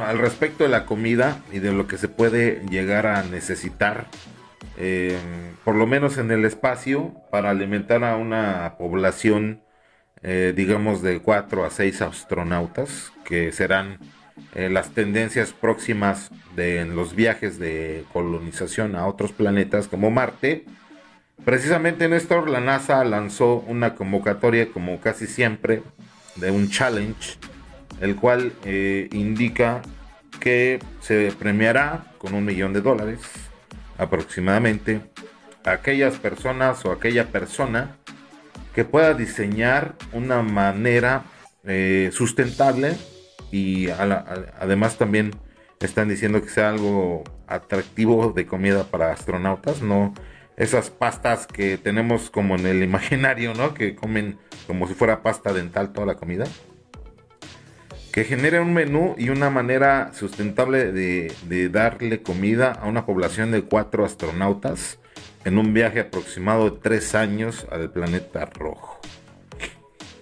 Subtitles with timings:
[0.00, 4.06] al respecto de la comida y de lo que se puede llegar a necesitar,
[4.78, 5.18] eh,
[5.64, 9.62] por lo menos en el espacio, para alimentar a una población,
[10.22, 13.98] eh, digamos, de 4 a 6 astronautas, que serán
[14.54, 20.64] eh, las tendencias próximas de los viajes de colonización a otros planetas como Marte.
[21.44, 25.82] Precisamente Néstor, la NASA lanzó una convocatoria, como casi siempre,
[26.36, 27.38] de un challenge,
[28.02, 29.80] el cual eh, indica
[30.40, 33.20] que se premiará con un millón de dólares
[33.96, 35.00] aproximadamente
[35.64, 37.96] a aquellas personas o aquella persona
[38.74, 41.24] que pueda diseñar una manera
[41.64, 42.96] eh, sustentable
[43.52, 45.30] y además también
[45.80, 50.12] están diciendo que sea algo atractivo de comida para astronautas, no
[50.56, 53.74] esas pastas que tenemos como en el imaginario, ¿no?
[53.74, 56.46] Que comen como si fuera pasta dental toda la comida.
[58.12, 63.62] Que genere un menú y una manera sustentable de, darle comida a una población de
[63.62, 64.98] cuatro astronautas
[65.46, 69.00] en un viaje aproximado de tres años al planeta rojo.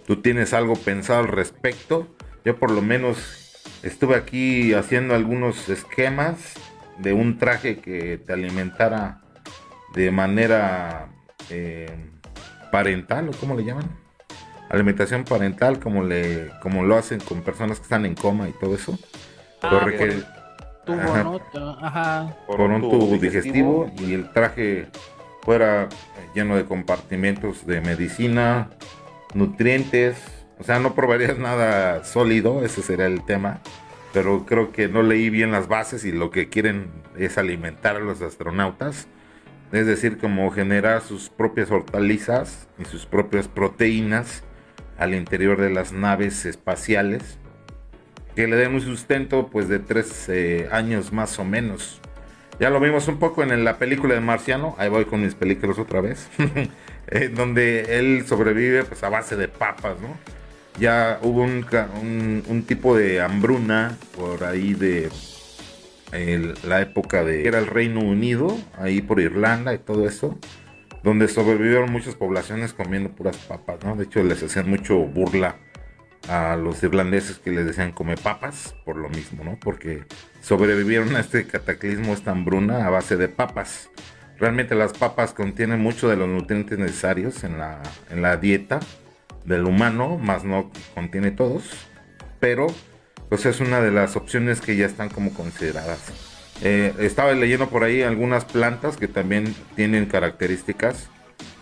[0.07, 2.07] ¿Tú tienes algo pensado al respecto?
[2.45, 6.55] Yo por lo menos estuve aquí haciendo algunos esquemas
[6.99, 9.21] de un traje que te alimentara
[9.95, 11.09] de manera
[11.51, 11.91] eh,
[12.71, 14.10] parental o cómo le llaman
[14.71, 18.75] alimentación parental como le como lo hacen con personas que están en coma y todo
[18.75, 18.99] eso
[19.63, 19.81] ah,
[22.47, 24.87] por un tubo digestivo y el traje
[25.43, 25.89] fuera
[26.35, 28.71] lleno de compartimentos de medicina
[29.35, 30.17] nutrientes
[30.61, 33.61] o sea, no probarías nada sólido, ese sería el tema.
[34.13, 38.01] Pero creo que no leí bien las bases y lo que quieren es alimentar a
[38.01, 39.09] los astronautas.
[39.73, 44.43] Es decir, como generar sus propias hortalizas y sus propias proteínas
[45.01, 47.39] al interior de las naves espaciales.
[48.37, 52.01] Que le den un sustento pues de tres eh, años más o menos.
[52.61, 54.77] Ya lo vimos un poco en la película de Marciano.
[54.79, 56.29] Ahí voy con mis películas otra vez.
[57.13, 60.17] Eh, donde él sobrevive pues a base de papas, ¿no?
[60.81, 65.11] ya hubo un, tipo de hambruna por ahí de
[66.65, 70.39] la época de era el Reino Unido, ahí por Irlanda y todo eso,
[71.03, 73.97] donde sobrevivieron muchas poblaciones comiendo puras papas, ¿no?
[73.97, 75.57] De hecho les hacían mucho burla
[76.29, 79.59] a los irlandeses que les decían come papas por lo mismo, ¿no?
[79.59, 80.05] Porque
[80.43, 83.91] sobrevivieron a este cataclismo, esta hambruna a base de papas.
[84.39, 88.81] Realmente las papas contienen mucho de los nutrientes necesarios en la, en la dieta
[89.45, 91.87] del humano, más no contiene todos,
[92.39, 92.67] pero
[93.29, 96.30] pues es una de las opciones que ya están como consideradas.
[96.63, 101.09] Eh, estaba leyendo por ahí algunas plantas que también tienen características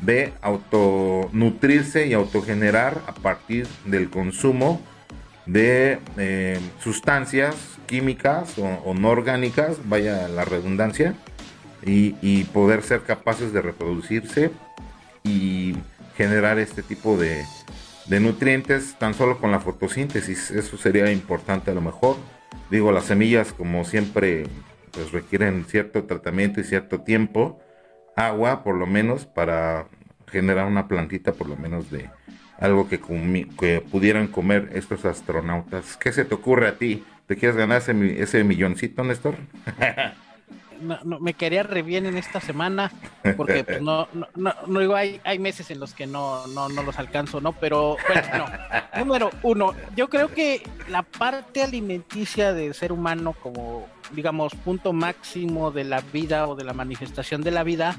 [0.00, 4.80] de autonutrirse y autogenerar a partir del consumo
[5.46, 7.56] de eh, sustancias
[7.86, 11.14] químicas o, no orgánicas, vaya la redundancia,
[11.84, 14.50] y, poder ser capaces de reproducirse
[15.24, 15.74] y
[16.16, 17.46] generar este tipo de
[18.20, 20.50] nutrientes tan solo con la fotosíntesis.
[20.50, 22.16] Eso sería importante a lo mejor.
[22.70, 24.44] Digo, las semillas como siempre
[24.92, 27.60] pues requieren cierto tratamiento y cierto tiempo.
[28.16, 29.86] Agua por lo menos para
[30.26, 32.10] generar una plantita por lo menos de
[32.58, 33.00] algo que,
[33.58, 35.96] que pudieran comer estos astronautas.
[35.96, 37.04] ¿Qué se te ocurre a ti?
[37.26, 39.36] ¿Te quieres ganar ese, ese milloncito, Néstor?
[40.80, 42.90] no, me quería re bien en esta semana,
[43.36, 46.82] porque pues, no, no, no, digo, hay, hay meses en los que no, no, no
[46.82, 47.52] los alcanzo, ¿no?
[47.52, 48.46] Pero bueno,
[48.98, 55.70] número uno, yo creo que la parte alimenticia del ser humano como, digamos, punto máximo
[55.70, 57.96] de la vida o de la manifestación de la vida,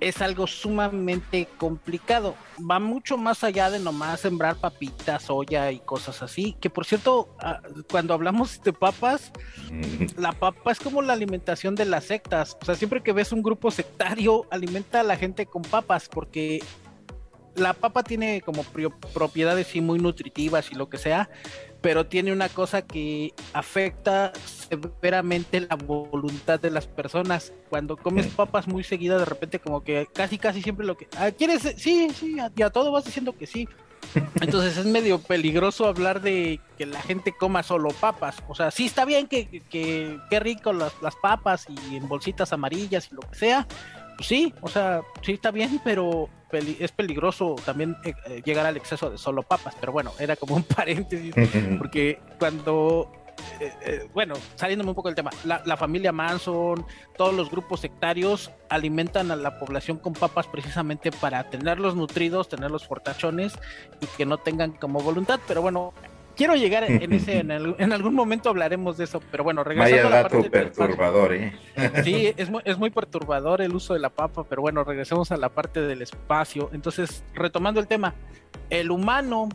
[0.00, 2.34] es algo sumamente complicado.
[2.58, 6.56] Va mucho más allá de nomás sembrar papitas, soya y cosas así.
[6.60, 7.60] Que por cierto, ah,
[7.90, 9.32] cuando hablamos de papas,
[10.16, 12.56] la papa es como la alimentación de las sectas.
[12.60, 16.62] O sea, siempre que ves un grupo sectario, alimenta a la gente con papas, porque
[17.54, 18.64] la papa tiene como
[19.14, 21.30] propiedades sí muy nutritivas y lo que sea,
[21.86, 24.32] pero tiene una cosa que afecta
[24.68, 27.52] severamente la voluntad de las personas.
[27.70, 31.30] Cuando comes papas muy seguidas, de repente como que casi casi siempre lo que ah,
[31.30, 33.68] quieres, sí, sí, y a todo vas diciendo que sí.
[34.40, 38.42] Entonces es medio peligroso hablar de que la gente coma solo papas.
[38.48, 42.52] O sea, sí está bien que, que, que rico las, las papas y en bolsitas
[42.52, 43.68] amarillas y lo que sea,
[44.20, 49.10] sí, o sea, sí está bien, pero es peligroso también eh, eh, llegar al exceso
[49.10, 49.74] de solo papas.
[49.78, 51.34] Pero bueno, era como un paréntesis,
[51.78, 53.10] porque cuando
[53.60, 56.84] eh, bueno, saliéndome un poco del tema, la, familia Manson,
[57.16, 62.86] todos los grupos sectarios alimentan a la población con papas precisamente para tenerlos nutridos, tenerlos
[62.86, 63.54] fortachones
[64.00, 65.40] y que no tengan como voluntad.
[65.46, 65.92] Pero bueno,
[66.36, 70.42] quiero llegar en ese, en, algún momento hablaremos de eso, pero bueno, regresando Vaya dato
[70.50, 71.52] perturbador, ¿eh?
[72.04, 75.36] Sí, es muy, es muy perturbador el uso de la papa, pero bueno, regresemos a
[75.36, 76.70] la parte del espacio.
[76.72, 78.14] Entonces, retomando el tema,
[78.70, 79.48] el humano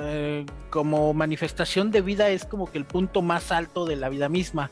[0.00, 4.28] eh, como manifestación de vida es como que el punto más alto de la vida
[4.28, 4.70] misma.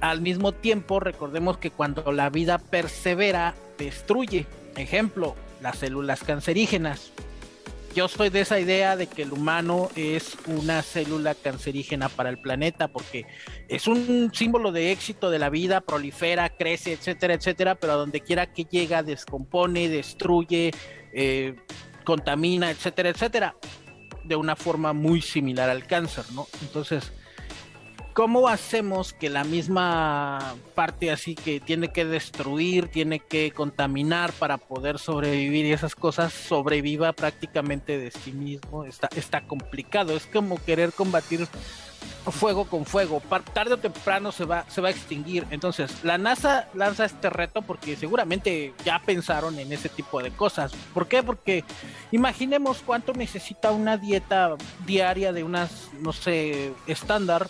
[0.00, 4.46] Al mismo tiempo, recordemos que cuando la vida persevera, destruye.
[4.76, 7.12] Ejemplo, las células cancerígenas
[7.98, 12.38] yo soy de esa idea de que el humano es una célula cancerígena para el
[12.38, 13.26] planeta porque
[13.66, 18.20] es un símbolo de éxito de la vida, prolifera, crece, etcétera, etcétera, pero a donde
[18.20, 20.70] quiera que llega descompone, destruye,
[21.12, 21.56] eh,
[22.04, 23.56] contamina, etcétera, etcétera,
[24.22, 26.46] de una forma muy similar al cáncer, ¿no?
[26.62, 27.12] Entonces,
[28.18, 34.58] ¿cómo hacemos que la misma parte así que tiene que destruir, tiene que contaminar para
[34.58, 38.84] poder sobrevivir y esas cosas sobreviva prácticamente de sí mismo?
[38.84, 41.46] Está, está complicado, es como querer combatir
[42.32, 43.22] fuego con fuego,
[43.54, 45.46] tarde o temprano se va, se va a extinguir.
[45.52, 50.72] Entonces, la NASA lanza este reto porque seguramente ya pensaron en ese tipo de cosas.
[50.92, 51.22] ¿Por qué?
[51.22, 51.62] Porque
[52.10, 57.46] imaginemos cuánto necesita una dieta diaria de unas, no sé, estándar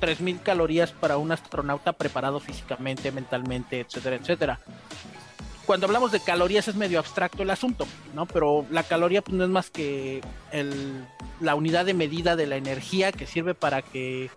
[0.00, 4.60] 3.000 calorías para un astronauta preparado físicamente, mentalmente, etcétera, etcétera.
[5.66, 8.24] Cuando hablamos de calorías es medio abstracto el asunto, ¿no?
[8.26, 11.04] Pero la caloría pues, no es más que el,
[11.40, 14.30] la unidad de medida de la energía que sirve para que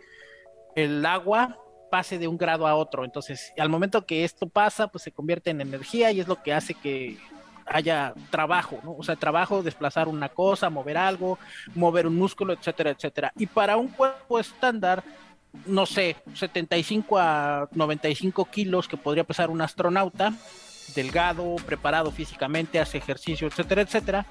[0.75, 1.57] el agua
[1.89, 3.05] pase de un grado a otro.
[3.05, 6.53] Entonces, al momento que esto pasa, pues se convierte en energía y es lo que
[6.53, 7.17] hace que
[7.65, 8.95] haya trabajo, ¿no?
[8.97, 11.39] O sea, trabajo, desplazar una cosa, mover algo,
[11.75, 13.31] mover un músculo, etcétera, etcétera.
[13.37, 15.03] Y para un cuerpo estándar,
[15.65, 20.33] no sé, 75 a 95 kilos que podría pesar un astronauta,
[20.95, 24.25] delgado, preparado físicamente, hace ejercicio, etcétera, etcétera.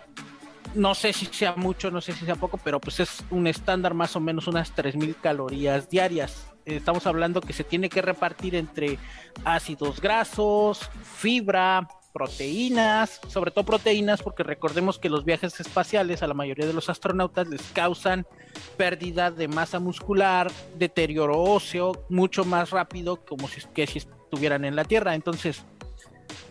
[0.75, 3.95] No sé si sea mucho, no sé si sea poco, pero pues es un estándar
[3.95, 6.47] más o menos unas 3.000 calorías diarias.
[6.65, 8.99] Estamos hablando que se tiene que repartir entre
[9.45, 16.35] ácidos grasos, fibra, proteínas, sobre todo proteínas, porque recordemos que los viajes espaciales a la
[16.35, 18.27] mayoría de los astronautas les causan
[18.77, 24.77] pérdida de masa muscular, deterioro óseo, mucho más rápido como si, que si estuvieran en
[24.77, 25.15] la Tierra.
[25.15, 25.65] Entonces,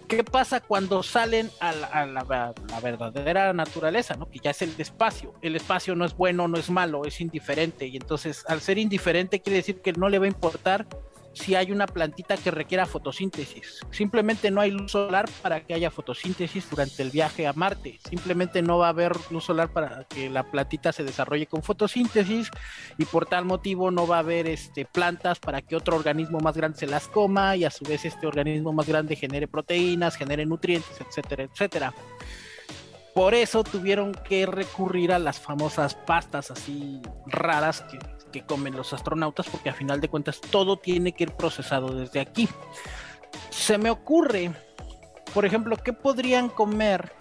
[0.07, 1.73] ¿qué pasa cuando salen a,
[2.05, 4.29] la, verdadera naturaleza, ¿no?
[4.29, 5.33] que ya es el espacio?
[5.41, 7.87] El espacio no es bueno, no es malo, es indiferente.
[7.87, 10.87] Y entonces, al ser indiferente, quiere decir que no le va a importar
[11.39, 13.79] si hay una plantita que requiera fotosíntesis.
[13.91, 17.99] Simplemente no hay luz solar para que haya fotosíntesis durante el viaje a Marte.
[18.07, 22.49] Simplemente no va a haber luz solar para que la plantita se desarrolle con fotosíntesis
[22.97, 26.57] y por tal motivo no va a haber este, plantas para que otro organismo más
[26.57, 30.45] grande se las coma y a su vez este organismo más grande genere proteínas, genere
[30.45, 31.93] nutrientes, etcétera, etcétera.
[33.13, 37.97] Por eso tuvieron que recurrir a las famosas pastas así raras que
[38.31, 42.19] que comen los astronautas, porque a final de cuentas todo tiene que ir procesado desde
[42.19, 42.47] aquí.
[43.49, 44.51] Se me ocurre,
[45.33, 47.11] por ejemplo, qué podrían comer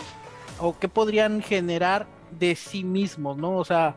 [0.60, 3.56] o qué podrían generar de sí mismos, ¿no?
[3.56, 3.96] O sea,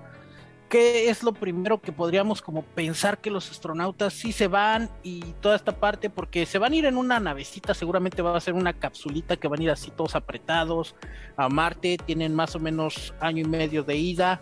[0.70, 5.20] ¿qué es lo primero que podríamos como pensar que los astronautas sí se van y
[5.42, 6.10] toda esta parte?
[6.10, 9.50] Porque se van a ir en una navecita, seguramente va a ser una capsulita que
[9.50, 10.96] van a ir así todos apretados
[11.36, 14.40] a Marte, tienen más o menos año y medio de ida,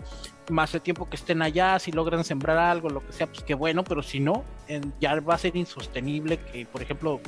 [0.49, 3.53] más el tiempo que estén allá, si logran sembrar algo, lo que sea, pues qué
[3.53, 4.43] bueno, pero si no,
[4.99, 7.19] ya va a ser insostenible que, por ejemplo,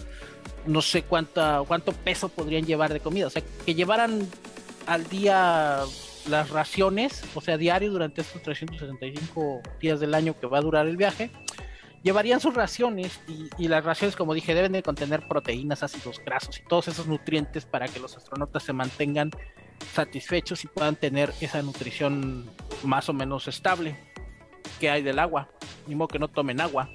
[0.65, 4.27] no sé cuánta, cuánto peso podrían llevar de comida, o sea, que llevaran
[4.87, 5.79] al día
[6.27, 10.87] las raciones, o sea, diario durante estos 365 días del año que va a durar
[10.87, 11.31] el viaje,
[12.03, 16.59] llevarían sus raciones y, y, las raciones, como dije, deben de contener proteínas, ácidos grasos
[16.59, 19.31] y todos esos nutrientes para que los astronautas se mantengan
[19.93, 22.49] satisfechos y puedan tener esa nutrición
[22.83, 23.95] más o menos estable
[24.79, 25.49] que hay del agua,
[25.87, 26.89] modo que no tomen agua.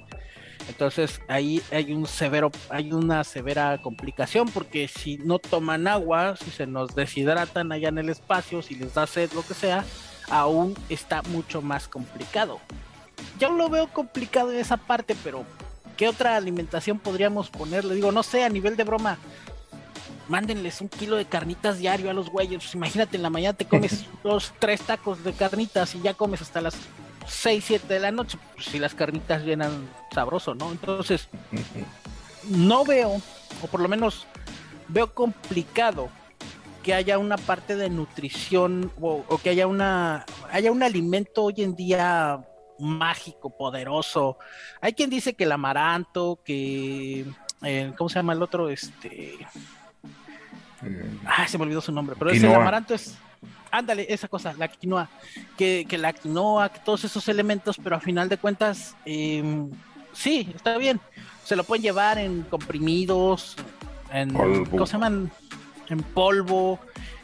[0.68, 6.50] Entonces ahí hay un severo, hay una severa complicación porque si no toman agua, si
[6.50, 9.84] se nos deshidratan allá en el espacio, si les da sed, lo que sea,
[10.28, 12.58] aún está mucho más complicado.
[13.38, 15.44] Yo lo veo complicado en esa parte, pero
[15.96, 17.94] ¿qué otra alimentación podríamos ponerle?
[17.94, 19.18] Digo, no sé, a nivel de broma,
[20.28, 22.62] mándenles un kilo de carnitas diario a los güeyes.
[22.62, 26.42] Pues imagínate, en la mañana te comes dos, tres tacos de carnitas y ya comes
[26.42, 26.76] hasta las
[27.26, 28.38] 6, 7 de la noche.
[28.54, 30.71] Pues si las carnitas llenan sabroso, ¿no?
[30.71, 31.28] Entonces,
[32.49, 33.21] no veo,
[33.62, 34.26] o por lo menos
[34.88, 36.09] veo complicado
[36.83, 41.75] que haya una parte de nutrición o, que haya una haya un alimento hoy en
[41.75, 42.40] día
[42.78, 44.38] mágico, poderoso.
[44.80, 47.25] Hay quien dice que el amaranto, que
[47.62, 48.68] eh, ¿cómo se llama el otro?
[48.68, 49.37] Este
[51.24, 53.16] Ah, se me olvidó su nombre, pero el amaranto es
[53.70, 55.08] ándale, esa cosa, la quinoa,
[55.56, 59.70] que, la quinoa, que todos esos elementos, pero a final de cuentas, em,
[60.12, 61.00] sí, está bien.
[61.44, 63.56] Se lo pueden llevar en comprimidos,
[64.12, 64.32] en,
[64.64, 65.30] ¿cómo se llaman?
[65.88, 66.80] En polvo,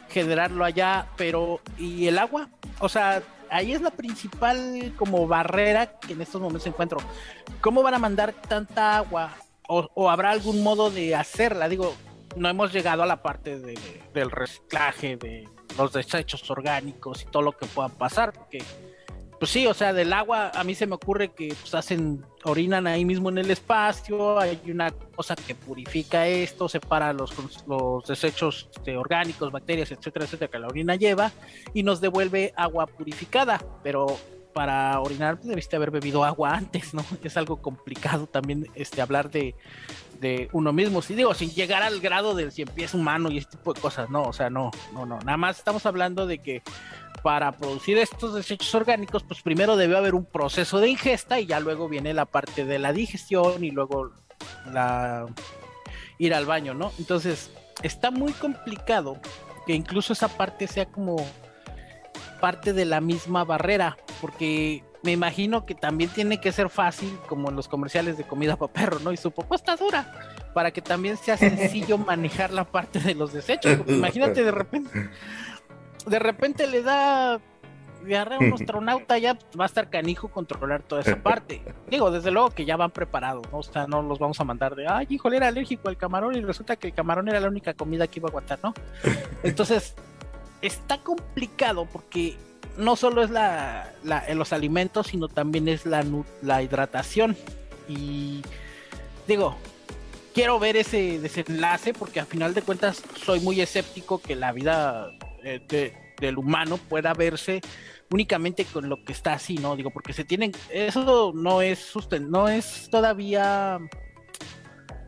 [0.09, 2.47] generarlo allá, pero ¿y el agua?
[2.79, 6.99] O sea, ahí es la principal como barrera que en estos momentos encuentro.
[7.59, 9.31] ¿Cómo van a mandar tanta agua?
[9.67, 11.67] O, habrá algún modo de hacerla?
[11.67, 11.95] Digo,
[12.35, 15.47] no hemos llegado a la parte del reciclaje, de
[15.77, 18.63] los desechos orgánicos y todo lo que pueda pasar, porque
[19.43, 22.87] pues sí, o sea, del agua a mí se me ocurre que pues, hacen, orinan
[22.87, 27.33] ahí mismo en el espacio, hay una cosa que purifica esto, separa los,
[27.67, 31.31] los desechos este, orgánicos, bacterias, etcétera, etcétera, que la orina lleva
[31.73, 34.17] y nos devuelve agua purificada, pero
[34.53, 37.03] para orinar pues, debiste haber bebido agua antes, ¿no?
[37.23, 39.55] Es algo complicado también este, hablar de,
[40.23, 43.57] de uno mismo, si digo, sin llegar al grado del cien pies humano y este
[43.57, 46.63] tipo de cosas, no, o sea, no, no, no, nada más estamos hablando de que
[47.21, 51.59] para producir estos desechos orgánicos, pues primero debe haber un proceso de ingesta y ya
[51.59, 54.11] luego viene la parte de la digestión y luego
[54.71, 55.25] la
[56.17, 56.93] ir al baño, ¿no?
[56.99, 57.51] Entonces,
[57.81, 59.17] está muy complicado
[59.67, 61.17] que incluso esa parte sea como
[62.39, 67.49] parte de la misma barrera, porque me imagino que también tiene que ser fácil, como
[67.49, 69.11] en los comerciales de comida para perro, ¿no?
[69.11, 70.11] Y su propuesta dura,
[70.53, 73.79] para que también sea sencillo manejar la parte de los desechos.
[73.87, 75.09] imagínate de repente,
[76.05, 77.39] de repente le da
[78.05, 81.61] diarrea a un astronauta, ya va a estar canijo controlar toda esa parte.
[81.89, 83.59] Digo, desde luego que ya van preparados, ¿no?
[83.59, 86.41] O sea, no los vamos a mandar de, ay, híjole, era alérgico al camarón y
[86.41, 88.73] resulta que el camarón era la única comida que iba a aguantar, ¿no?
[89.41, 89.95] Entonces,
[90.61, 92.37] está complicado porque
[92.77, 93.93] no solo es la,
[94.33, 96.05] los alimentos, sino también es la,
[96.41, 97.35] la hidratación.
[97.87, 98.41] Y
[99.27, 99.55] digo,
[100.33, 105.11] quiero ver ese desenlace porque a final de cuentas soy muy escéptico que la vida
[105.43, 107.61] eh, del humano pueda verse
[108.09, 109.75] únicamente con lo que está así, ¿no?
[109.75, 113.79] Digo, porque se tienen, eso no es susten no es todavía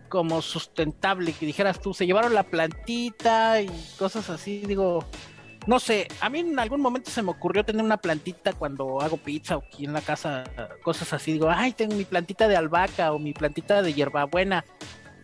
[0.09, 5.05] como sustentable, que dijeras tú, se llevaron la plantita y cosas así, digo,
[5.67, 9.17] no sé, a mí en algún momento se me ocurrió tener una plantita cuando hago
[9.17, 10.43] pizza o aquí en la casa,
[10.83, 14.63] cosas así, digo, ay, tengo mi plantita de albahaca o mi plantita de hierbabuena,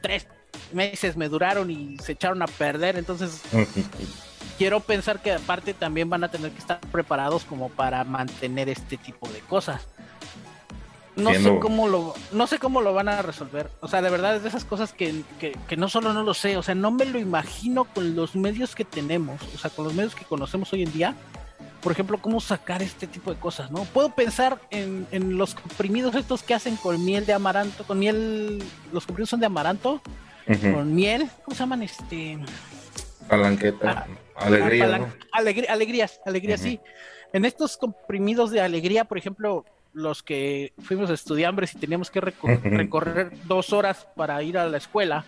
[0.02, 0.28] tres
[0.74, 3.42] meses me duraron y se echaron a perder, entonces
[4.58, 8.98] quiero pensar que aparte también van a tener que estar preparados como para mantener este
[8.98, 9.88] tipo de cosas.
[11.16, 13.70] No sé cómo lo, no sé cómo lo van a resolver.
[13.82, 16.58] O sea, de verdad es de esas cosas que, que, no solo no lo sé,
[16.58, 19.94] o sea, no me lo imagino con los medios que tenemos, o sea, con los
[19.94, 21.16] medios que conocemos hoy en día.
[21.82, 23.86] Por ejemplo, cómo sacar este tipo de cosas, ¿no?
[23.86, 28.64] Puedo pensar en, en los comprimidos estos que hacen con miel de amaranto, con miel,
[28.94, 30.00] los comprimidos son de amaranto,
[30.46, 31.82] con miel, ¿cómo se llaman?
[31.82, 32.38] Este,
[33.28, 34.06] Palanqueta.
[34.36, 35.10] Ah, alegría.
[35.32, 36.80] alegrías, alegrías, sí.
[37.34, 42.22] En estos comprimidos de alegría, por ejemplo, los que fuimos estudiantes y teníamos que
[42.64, 45.26] recorrer dos horas para ir a la escuela,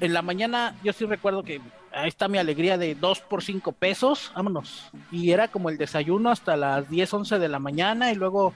[0.00, 1.60] en la mañana yo sí recuerdo que
[1.92, 4.90] ahí está mi alegría de dos por cinco pesos, vámonos.
[5.10, 8.54] Y era como el desayuno hasta las 10, 11 de la mañana y luego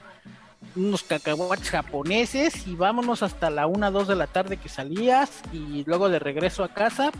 [0.75, 5.83] unos cacahuates japoneses y vámonos hasta la 1, 2 de la tarde que salías y
[5.85, 7.11] luego de regreso a casa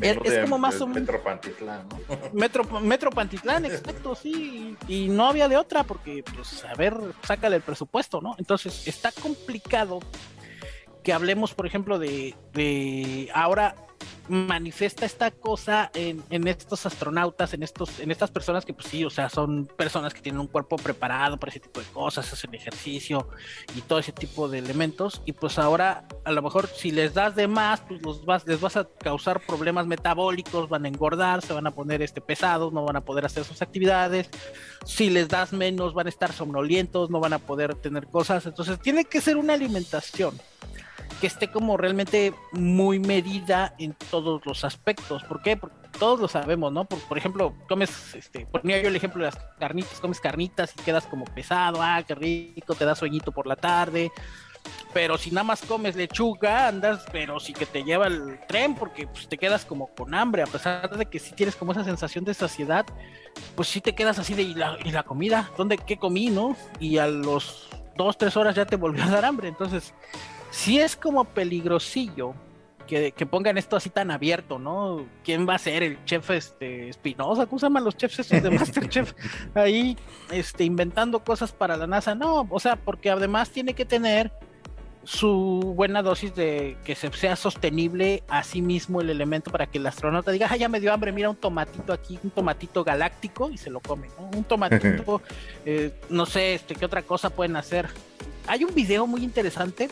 [0.00, 1.98] es, como más o Metro Pantitlán, ¿no?
[2.32, 4.76] Metro, Metro Pantitlán, exacto, sí.
[4.88, 8.34] Y no había de otra porque, pues, a ver, sácale el presupuesto, ¿no?
[8.38, 10.00] Entonces, está complicado
[11.02, 13.76] que hablemos, por ejemplo, de, de ahora
[14.28, 19.10] manifiesta esta cosa en, estos astronautas, en estos, en estas personas que pues sí, o
[19.10, 23.28] sea, son personas que tienen un cuerpo preparado para ese tipo de cosas, hacen ejercicio
[23.76, 25.22] y todo ese tipo de elementos.
[25.24, 28.60] Y pues ahora, a lo mejor, si les das de más, pues los vas, les
[28.60, 32.84] vas a causar problemas metabólicos, van a engordar, se van a poner este pesados, no
[32.84, 34.28] van a poder hacer sus actividades.
[34.84, 38.46] Si les das menos, van a estar somnolientos, no van a poder tener cosas.
[38.46, 40.38] Entonces, tiene que ser una alimentación
[41.20, 45.24] que esté como realmente muy medida en todos los aspectos.
[45.24, 45.56] ¿Por qué?
[45.56, 46.84] Porque todos lo sabemos, ¿no?
[46.84, 50.82] Por, por ejemplo, comes, este, ponía yo el ejemplo de las carnitas, comes carnitas y
[50.82, 54.10] quedas como pesado, ah, qué rico, te da sueñito por la tarde.
[54.92, 59.06] Pero si nada más comes lechuga, andas, pero sí que te lleva el tren porque
[59.06, 62.24] pues, te quedas como con hambre, a pesar de que sí tienes como esa sensación
[62.24, 62.86] de saciedad,
[63.54, 65.50] pues sí te quedas así de, ¿y la, y la comida?
[65.56, 66.56] ¿Dónde, qué comí, no?
[66.80, 69.48] Y a los dos, tres horas ya te volvió a dar hambre.
[69.48, 69.94] Entonces,
[70.50, 72.34] si es como peligrosillo
[72.86, 75.06] que, pongan esto así tan abierto, ¿no?
[75.24, 77.46] ¿Quién va a ser el chef este Espinosa?
[77.46, 79.12] ¿Cómo se llaman los chefs esos de Masterchef?
[79.54, 79.96] Ahí
[80.30, 82.14] este, inventando cosas para la NASA.
[82.14, 84.32] No, o sea, porque además tiene que tener
[85.04, 89.78] su buena dosis de que se sea sostenible a sí mismo el elemento para que
[89.78, 93.48] el astronauta diga, ah, ya me dio hambre, mira un tomatito aquí, un tomatito galáctico
[93.50, 95.22] y se lo come, Un tomatito,
[95.64, 97.88] eh, no sé, este, qué otra cosa pueden hacer.
[98.48, 99.88] Hay un video muy interesante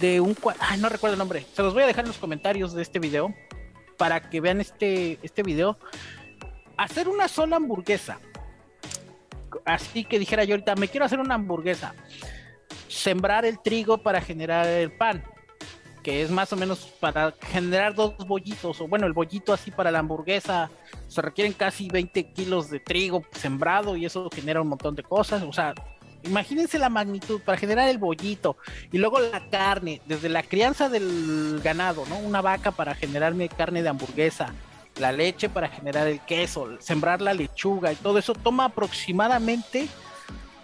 [0.00, 2.72] de un, ay, no recuerdo el nombre, se los voy a dejar en los comentarios
[2.72, 3.34] de este video
[3.96, 5.78] para que vean este, este video.
[6.76, 8.20] Hacer una sola hamburguesa.
[9.64, 11.94] Así que dijera yo ahorita, me quiero hacer una hamburguesa
[12.88, 15.22] sembrar el trigo para generar el pan,
[16.02, 19.90] que es más o menos para generar dos bollitos, o bueno, el bollito así para
[19.90, 20.70] la hamburguesa,
[21.06, 25.42] se requieren casi 20 kilos de trigo sembrado y eso genera un montón de cosas,
[25.42, 25.74] o sea,
[26.24, 28.56] imagínense la magnitud para generar el bollito
[28.92, 32.18] y luego la carne, desde la crianza del ganado, ¿no?
[32.18, 34.52] Una vaca para generarme carne de hamburguesa,
[34.98, 39.88] la leche para generar el queso, sembrar la lechuga y todo eso toma aproximadamente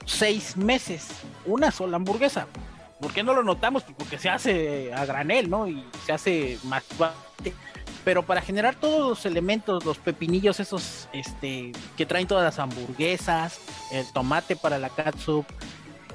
[0.05, 1.09] seis meses
[1.47, 2.47] una sola hamburguesa.
[3.01, 3.83] ¿Por qué no lo notamos?
[3.99, 5.69] Porque se hace a granel, ¿no?
[5.69, 6.85] Y se hace más
[8.05, 13.61] pero para generar todos los elementos, los pepinillos esos este, que traen todas las hamburguesas,
[13.91, 15.47] el tomate para la catsup,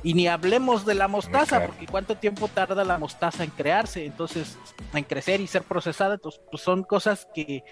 [0.03, 4.58] y ni hablemos de la mostaza, porque cuánto tiempo tarda la mostaza en crearse, entonces,
[4.93, 7.63] en crecer y ser procesada, entonces, pues son cosas que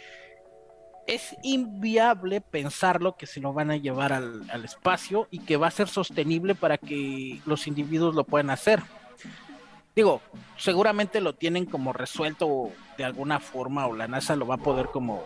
[1.08, 5.72] es inviable pensarlo que se lo van a llevar al, espacio y que va a
[5.72, 8.82] ser sostenible para que los individuos lo puedan hacer.
[9.98, 10.22] Digo,
[10.58, 14.90] seguramente lo tienen como resuelto de alguna forma o la NASA lo va a poder
[14.94, 15.24] como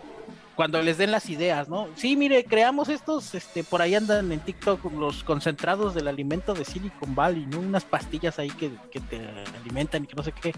[0.55, 1.89] cuando les den las ideas, ¿no?
[1.95, 6.63] Sí, mire, creamos estos, este, por ahí andan en TikTok los concentrados del alimento de
[6.63, 7.59] Silicon Valley, ¿no?
[7.59, 8.69] Unas pastillas ahí que,
[9.01, 9.19] te
[9.59, 10.53] alimentan y que no sé qué.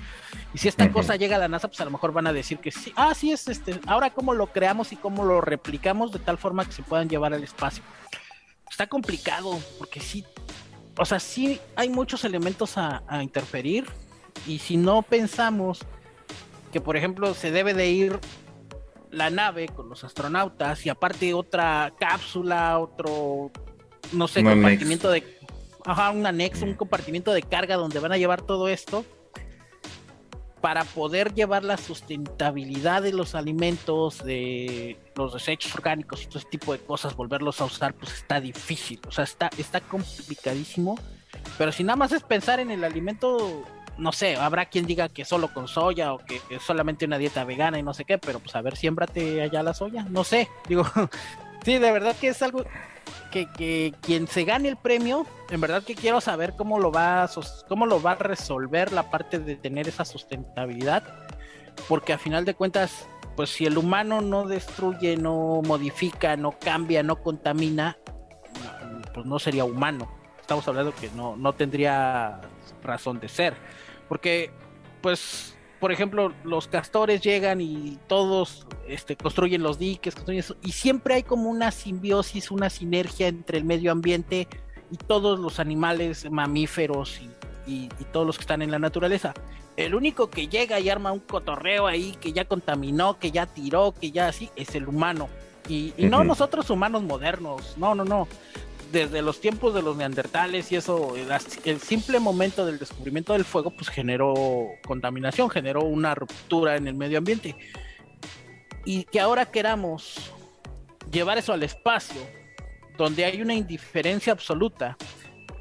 [0.53, 2.59] Y si esta cosa llega a la NASA, pues a lo mejor van a decir
[2.59, 6.19] que sí, ah, sí es este, ahora cómo lo creamos y cómo lo replicamos de
[6.19, 7.83] tal forma que se puedan llevar al espacio.
[8.69, 10.23] Está complicado, porque sí,
[10.97, 13.85] o sea, sí hay muchos elementos a, a interferir,
[14.47, 15.79] y si no pensamos
[16.71, 18.19] que, por ejemplo, se debe de ir
[19.11, 23.51] la nave con los astronautas y aparte otra cápsula, otro,
[24.11, 25.23] no sé, compartimiento de...
[25.85, 26.75] Ajá, un anexo, un mm.
[26.75, 29.05] compartimiento de carga donde van a llevar todo esto
[30.61, 36.47] para poder llevar la sustentabilidad de los alimentos, de los desechos orgánicos y todo ese
[36.47, 40.97] tipo de cosas, volverlos a usar, pues está difícil, o sea, está, está complicadísimo.
[41.57, 43.65] Pero si nada más es pensar en el alimento
[43.97, 47.79] no sé, habrá quien diga que solo con soya o que, solamente una dieta vegana
[47.79, 50.85] y no sé qué, pero pues a ver, siémbrate allá la soya, no sé, digo,
[51.63, 52.65] sí, de verdad que es algo
[53.31, 57.23] que, que, quien se gane el premio, en verdad que quiero saber cómo lo va
[57.23, 57.29] a,
[57.67, 61.03] cómo lo va a resolver la parte de tener esa sustentabilidad,
[61.87, 67.01] porque a final de cuentas, pues si el humano no destruye, no modifica, no cambia,
[67.03, 67.97] no contamina,
[69.13, 70.07] pues no sería humano.
[70.39, 72.41] Estamos hablando que no, no tendría
[72.83, 73.55] razón de ser.
[74.13, 74.51] Porque,
[75.01, 80.13] pues, por ejemplo, los castores llegan y todos este, construyen los diques,
[80.61, 84.47] y siempre hay como una simbiosis, una sinergia entre el medio ambiente
[84.91, 87.19] y todos los animales mamíferos
[87.65, 89.33] y, todos los que están en la naturaleza.
[89.77, 93.95] El único que llega y arma un cotorreo ahí, que ya contaminó, que ya tiró,
[93.99, 95.27] que ya así, es el humano.
[95.67, 98.27] Y, y no nosotros humanos modernos, no, no, no
[98.93, 101.15] desde los tiempos de los neandertales y eso,
[101.65, 104.35] el simple momento del descubrimiento del fuego, pues generó
[104.85, 107.55] contaminación, generó una ruptura en el medio ambiente.
[108.85, 110.31] Y que ahora queramos
[111.11, 112.21] llevar eso al espacio,
[112.95, 114.95] donde hay una indiferencia absoluta.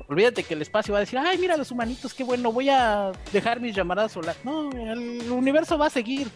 [0.09, 3.13] Olvídate que el espacio va a decir, ay, mira los humanitos, qué bueno, voy a
[3.33, 4.45] dejar mis llamadas solares.
[4.45, 6.29] No, el universo va a seguir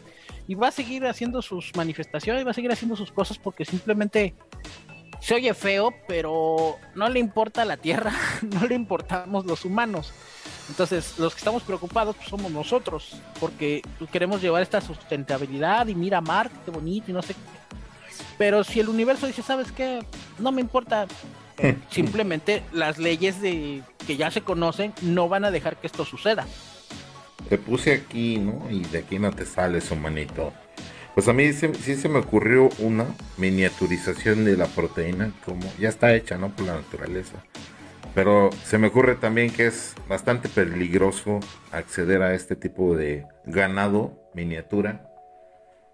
[0.49, 4.35] y va a seguir haciendo sus manifestaciones, va a seguir haciendo sus cosas porque simplemente
[5.21, 10.13] se oye feo, pero no le importa la Tierra, no le importamos los humanos.
[10.69, 16.21] Entonces, los que estamos preocupados pues, somos nosotros, porque queremos llevar esta sustentabilidad y mira
[16.21, 17.41] Marte, qué bonito y no sé qué.
[18.39, 20.05] Pero si el universo dice, ¿sabes qué?
[20.39, 21.07] No me importa.
[21.91, 26.47] Simplemente las leyes de que ya se conocen no van a dejar que esto suceda.
[27.49, 28.69] Te puse aquí, ¿no?
[28.71, 30.53] Y de aquí no te sales, humanito.
[31.17, 33.07] Pues a mí sí, se me ocurrió una
[33.39, 36.51] miniaturización de la proteína, como ya está hecha, ¿no?
[36.51, 37.43] Por la naturaleza.
[38.15, 41.41] Pero se me ocurre también que es bastante peligroso
[41.73, 45.09] acceder a este tipo de ganado miniatura.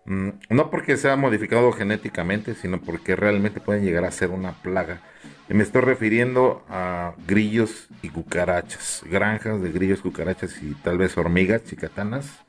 [0.06, 5.02] Mm, no porque sea modificado genéticamente, sino porque realmente pueden llegar a ser una plaga.
[5.48, 11.16] Y me estoy refiriendo a grillos y cucarachas, granjas de grillos, cucarachas y tal vez
[11.16, 12.42] hormigas chicatanas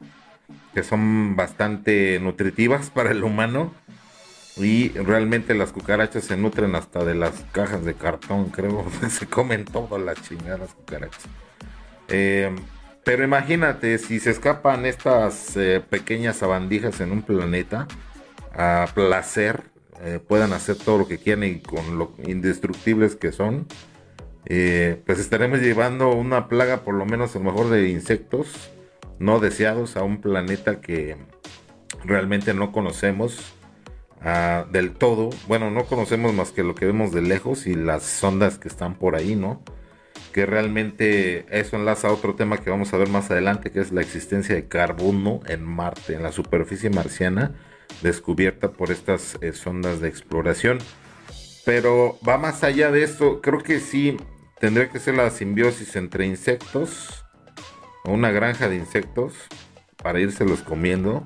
[0.74, 3.74] que son bastante nutritivas para el humano.
[4.56, 8.86] Y realmente las cucarachas se nutren hasta de las cajas de cartón, creo.
[9.10, 11.24] se comen todas las chingadas cucarachas.
[12.08, 12.54] Eh,
[13.04, 17.88] Pero imagínate, si se escapan estas eh, pequeñas sabandijas en un planeta,
[18.54, 19.64] a placer,
[20.02, 23.68] eh, puedan hacer todo lo que quieran y con lo indestructibles que son,
[24.46, 28.72] pues estaremos llevando una plaga, por lo menos a lo mejor de insectos
[29.20, 31.18] no deseados, a un planeta que
[32.04, 33.54] realmente no conocemos
[34.22, 35.30] ah, del todo.
[35.48, 38.96] Bueno, no conocemos más que lo que vemos de lejos y las sondas que están
[38.96, 39.62] por ahí, ¿no?
[40.32, 43.92] Que realmente eso enlaza a otro tema que vamos a ver más adelante, que es
[43.92, 47.54] la existencia de carbono en Marte, en la superficie marciana,
[48.02, 50.80] descubierta por estas eh, sondas de exploración.
[51.66, 54.18] Pero va más allá de esto, creo que sí
[54.60, 57.23] tendría que ser la simbiosis entre insectos,
[58.06, 59.34] una granja de insectos,
[60.02, 61.26] para los comiendo,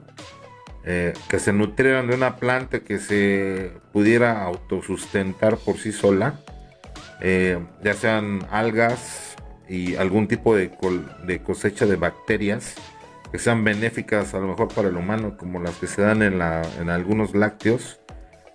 [0.86, 6.40] eh, que se nutrieran de una planta que se pudiera autosustentar por sí sola,
[7.20, 9.36] eh, ya sean algas
[9.68, 10.72] y algún tipo de,
[11.26, 12.76] de, cosecha de bacterias
[13.32, 16.38] que sean benéficas a lo mejor para el humano, como las que se dan en,
[16.38, 18.00] la, en algunos lácteos,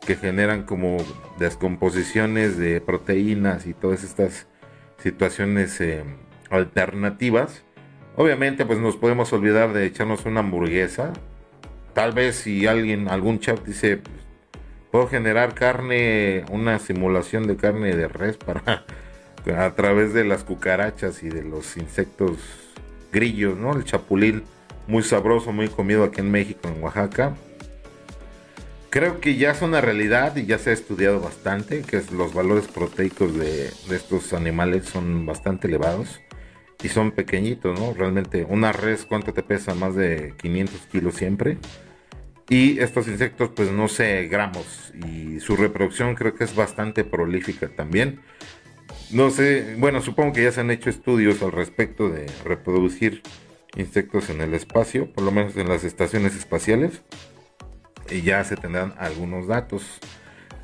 [0.06, 0.96] que generan como
[1.38, 4.46] descomposiciones de proteínas y todas estas
[4.98, 6.02] situaciones eh,
[6.50, 7.62] alternativas.
[8.16, 11.12] Obviamente pues nos podemos olvidar de echarnos una hamburguesa
[11.92, 14.01] tal vez si alguien, algún chat dice,
[14.90, 18.85] puedo generar carne, una simulación de carne de res para
[19.57, 22.38] a través de las cucarachas y de los insectos
[23.12, 23.75] grillos, ¿no?
[23.75, 24.44] El chapulín
[24.87, 27.35] muy sabroso, muy comido aquí en México, en Oaxaca.
[28.90, 32.68] Creo que ya es una realidad y ya se ha estudiado bastante, que los valores
[32.68, 36.20] proteicos de estos animales son bastante elevados
[36.83, 37.95] y son pequeñitos, ¿no?
[37.95, 39.75] Realmente una res, ¿cuánto te pesa?
[39.75, 41.59] Más de 500 kilos siempre.
[42.49, 44.92] Y estos insectos, pues no sé, gramos.
[45.07, 48.21] Y su reproducción creo que es bastante prolífica también.
[49.11, 53.23] No sé, bueno, supongo que ya se han hecho estudios al respecto de reproducir
[53.77, 57.03] insectos en el espacio, por lo menos en las estaciones espaciales.
[58.11, 60.01] Y ya se tendrán algunos datos.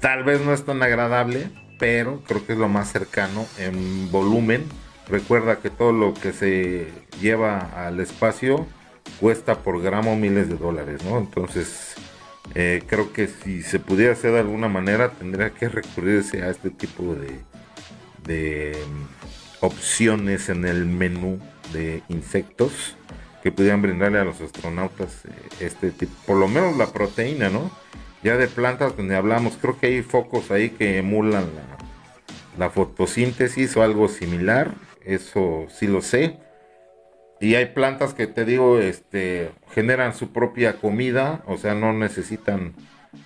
[0.01, 4.65] Tal vez no es tan agradable, pero creo que es lo más cercano en volumen
[5.11, 6.89] Recuerda que todo lo que se
[7.21, 8.67] lleva al espacio
[9.21, 11.19] cuesta por gramo miles de dólares, ¿no?
[11.19, 11.95] Entonces,
[12.55, 16.71] eh, creo que si se pudiera hacer de alguna manera, tendría que recurrirse a este
[16.71, 17.41] tipo de,
[18.27, 21.41] de mm, opciones en el menú
[21.73, 22.97] de insectos
[23.43, 27.71] que pudieran brindarle a los astronautas eh, este tipo, por lo menos la proteína, ¿no?
[28.23, 33.75] Ya de plantas donde hablamos, creo que hay focos ahí que emulan la, la fotosíntesis
[33.77, 36.39] o algo similar eso sí lo sé.
[37.41, 42.75] Y hay plantas que te digo, este, generan su propia comida, o sea, no necesitan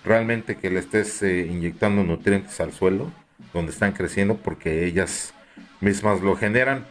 [0.05, 3.11] realmente que le estés eh, inyectando nutrientes al suelo
[3.53, 5.33] donde están creciendo porque ellas
[5.81, 6.85] mismas lo generan.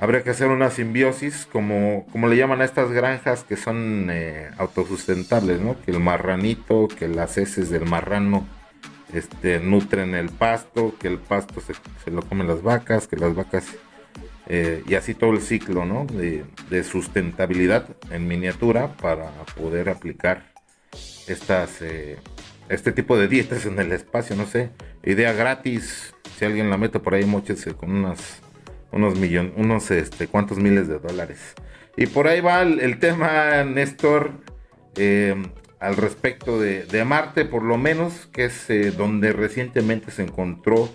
[0.00, 4.50] Habría que hacer una simbiosis, como, como le llaman a estas granjas que son eh,
[4.58, 5.76] autosustentables, ¿no?
[5.82, 8.46] Que el marranito, que las heces del marrano
[9.12, 13.34] este, nutren el pasto, que el pasto se, se lo comen las vacas, que las
[13.34, 13.66] vacas
[14.48, 16.06] eh, y así todo el ciclo ¿no?
[16.06, 16.44] de,
[16.84, 20.52] sustentabilidad en miniatura para poder aplicar
[21.26, 22.18] estas, eh,
[22.68, 24.70] este tipo de dietas en el espacio, no sé,
[25.04, 28.40] idea gratis, si alguien la mete por ahí, mochese con unas,
[28.92, 31.54] unos millones, unos este, cuantos miles de dólares.
[31.96, 34.30] Y por ahí va el, tema, Néstor,
[34.96, 35.34] eh,
[35.80, 40.90] al respecto de, de, Marte, por lo menos, que es donde recientemente se encontró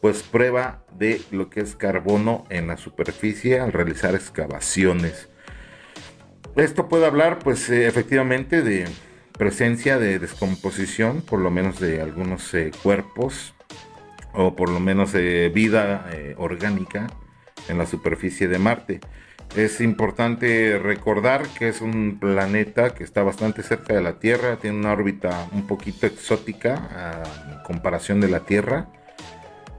[0.00, 5.28] pues prueba de lo que es carbono en la superficie al realizar excavaciones.
[6.56, 8.86] Esto puede hablar pues eh, efectivamente de
[9.36, 13.54] presencia de descomposición, por lo menos de algunos eh, cuerpos
[14.34, 17.06] o por lo menos de vida eh, orgánica
[17.68, 19.00] en la superficie de Marte.
[19.56, 24.78] Es importante recordar que es un planeta que está bastante cerca de la Tierra, tiene
[24.78, 28.88] una órbita un poquito exótica en comparación de la Tierra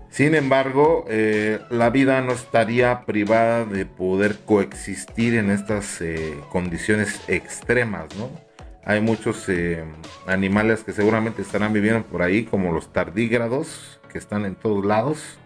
[0.10, 7.22] sin embargo, eh, la vida no estaría privada de poder coexistir en estas eh, condiciones
[7.28, 8.30] extremas, ¿no?
[8.86, 9.84] Hay muchos eh,
[10.26, 15.38] animales que seguramente estarán viviendo por ahí, como los tardígrados, que están en todos lados,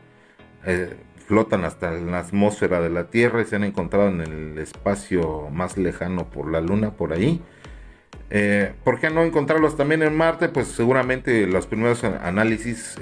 [1.28, 5.78] flotan hasta la atmósfera de la Tierra y se han encontrado en el espacio más
[5.78, 7.42] lejano por la Luna, por ahí.
[8.86, 10.48] ¿Por qué no encontrarlos también en Marte?
[10.48, 12.96] Pues seguramente los primeros análisis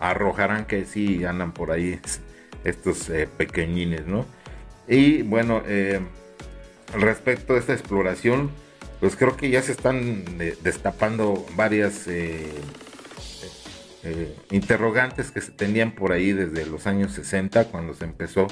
[0.00, 2.00] arrojarán que sí andan por ahí
[2.64, 4.26] estos eh, pequeñines, ¿no?
[4.88, 6.00] Y bueno, eh,
[6.94, 8.50] respecto a esta exploración,
[8.98, 12.08] pues creo que ya se están eh, destapando varias
[14.50, 18.48] interrogantes que se tenían por ahí desde los años 60, cuando se empezó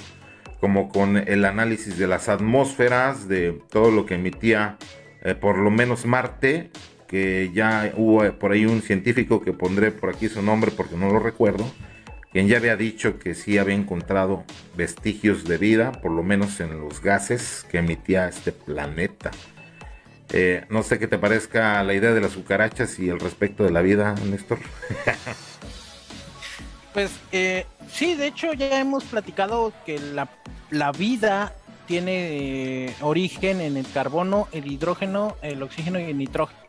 [0.60, 4.76] como con el análisis de las atmósferas, de todo lo que emitía
[5.40, 6.70] por lo menos Marte,
[7.08, 11.10] que ya hubo por ahí un científico que pondré por aquí su nombre porque no
[11.10, 11.68] lo recuerdo,
[12.30, 14.44] quien ya había dicho que sí había encontrado
[14.76, 19.30] vestigios de vida, por lo menos en los gases que emitía este planeta.
[20.30, 23.70] Eh, no sé qué te parezca la idea de las cucarachas y el respecto de
[23.70, 24.58] la vida, Néstor.
[26.92, 30.28] pues eh, sí, de hecho ya hemos platicado que la,
[30.70, 31.54] la vida
[31.86, 36.60] tiene eh, origen en el carbono, el hidrógeno, el oxígeno y el nitrógeno.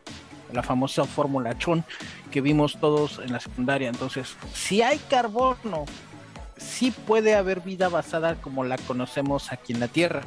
[0.52, 1.84] La famosa fórmula Chon
[2.30, 3.88] que vimos todos en la secundaria.
[3.88, 5.84] Entonces, si hay carbono,
[6.56, 10.22] sí puede haber vida basada como la conocemos aquí en la Tierra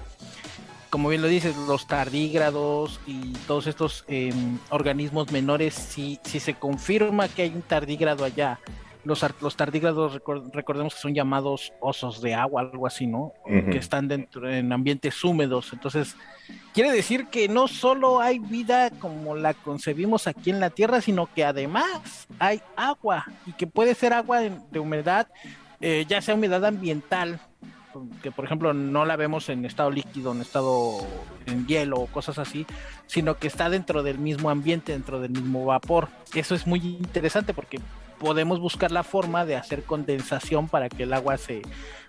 [0.93, 6.53] como bien lo dices, los tardígrados y todos estos em, organismos menores, si, si se
[6.53, 8.59] confirma que hay un tardígrado allá,
[9.03, 10.21] los, los tardígrados
[10.53, 13.33] recordemos que son llamados osos de agua, algo así, ¿no?
[13.45, 15.73] Que están dentro en ambientes húmedos.
[15.73, 16.15] Entonces,
[16.73, 21.27] quiere decir que no solo hay vida como la concebimos aquí en la Tierra, sino
[21.33, 25.27] que además hay agua y que puede ser agua de, humedad,
[25.81, 27.39] eh, ya sea humedad ambiental,
[28.21, 30.97] que por ejemplo no la vemos en estado líquido, en estado
[31.45, 32.65] en hielo o cosas así,
[33.05, 36.07] sino que está dentro del mismo ambiente, dentro del mismo vapor.
[36.33, 37.79] Eso es muy interesante porque
[38.23, 41.61] podemos buscar la forma de hacer condensación para que el agua se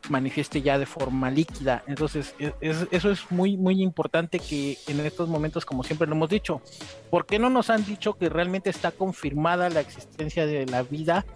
[0.09, 1.83] manifieste ya de forma líquida.
[1.89, 6.31] Entonces, e, eso es muy, muy importante que en estos momentos, como siempre lo hemos
[6.31, 6.63] dicho,
[7.11, 11.27] ¿por qué no nos han dicho que realmente está confirmada la existencia de la vida?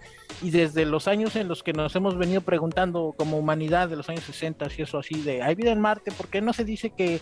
[0.41, 4.07] Y desde los años en los que nos hemos venido preguntando como humanidad, de los
[4.07, 6.91] años 60 y eso así, de hay vida en Marte, ¿por qué no se dice
[6.91, 7.19] que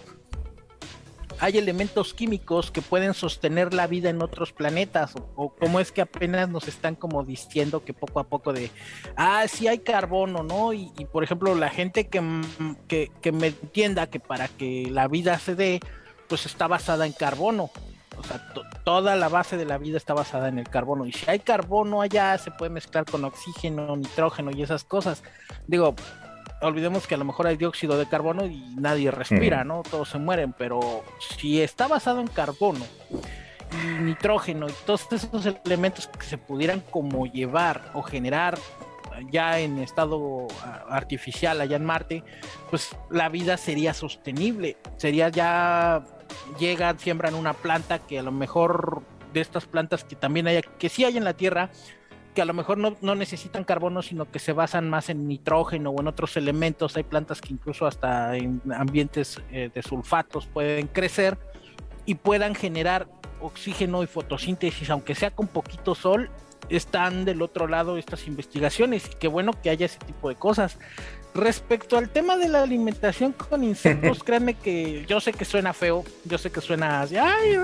[1.39, 6.01] hay elementos químicos que pueden sostener la vida en otros planetas o, cómo es que
[6.01, 8.71] apenas nos están como diciendo que poco a poco de,
[9.15, 10.73] ah, sí hay carbono, ¿no?
[10.73, 12.21] Y, por ejemplo, la gente que,
[12.87, 15.79] que, me entienda que para que la vida se dé,
[16.27, 17.69] pues está basada en carbono.
[18.17, 18.51] O sea,
[18.83, 21.05] toda la base de la vida está basada en el carbono.
[21.05, 25.21] Y si hay carbono allá, se puede mezclar con oxígeno, nitrógeno y esas cosas.
[25.67, 25.93] Digo,
[26.61, 29.83] olvidemos que a lo mejor hay dióxido de carbono y nadie respira, ¿no?
[29.83, 31.03] Todos se mueren, pero
[31.37, 32.85] si está basado en carbono
[33.71, 38.57] y nitrógeno y todos esos elementos que se pudieran como llevar o generar
[39.31, 40.47] ya en estado
[40.89, 42.23] artificial allá en Marte,
[42.69, 46.03] pues la vida sería sostenible, sería ya
[46.59, 49.01] llegan, siembran una planta que a lo mejor
[49.33, 51.69] de estas plantas que también hay, que sí hay en la Tierra,
[52.37, 55.99] que a lo mejor no, necesitan carbono, sino que se basan más en nitrógeno o
[56.01, 56.95] en otros elementos.
[56.95, 61.35] Hay plantas que incluso hasta en ambientes eh, de sulfatos pueden crecer
[62.05, 63.07] y puedan generar
[63.41, 66.29] oxígeno y fotosíntesis, aunque sea con poquito sol,
[66.69, 70.77] están del otro lado estas investigaciones y qué bueno que haya ese tipo de cosas.
[71.33, 76.03] Respecto al tema de la alimentación con insectos, créanme que yo sé que suena feo,
[76.23, 77.57] yo sé que suena así, ay,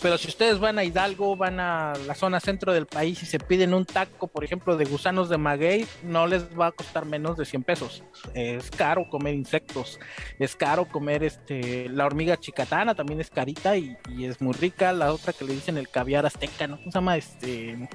[0.00, 3.38] pero si ustedes van a Hidalgo, van a la zona centro del país y se
[3.38, 7.36] piden un taco, por ejemplo, de gusanos de maguey, no les va a costar menos
[7.36, 8.02] de 100 pesos.
[8.34, 9.98] Es caro comer insectos,
[10.38, 14.92] es caro comer este la hormiga chicatana, también es carita y, es muy rica.
[14.92, 16.78] La otra que le dicen el caviar azteca, ¿no?
[16.78, 17.16] ¿Cómo se llama?
[17.16, 17.88] Este,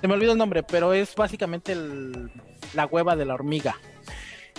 [0.00, 1.76] se me olvidó el nombre, pero es básicamente
[2.74, 3.76] la hueva de la hormiga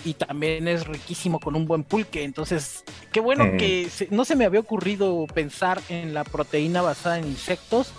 [0.05, 2.23] y también es riquísimo con un buen pulque.
[2.23, 7.27] Entonces, qué bueno que no se me había ocurrido pensar en la proteína basada en
[7.27, 7.93] insectos,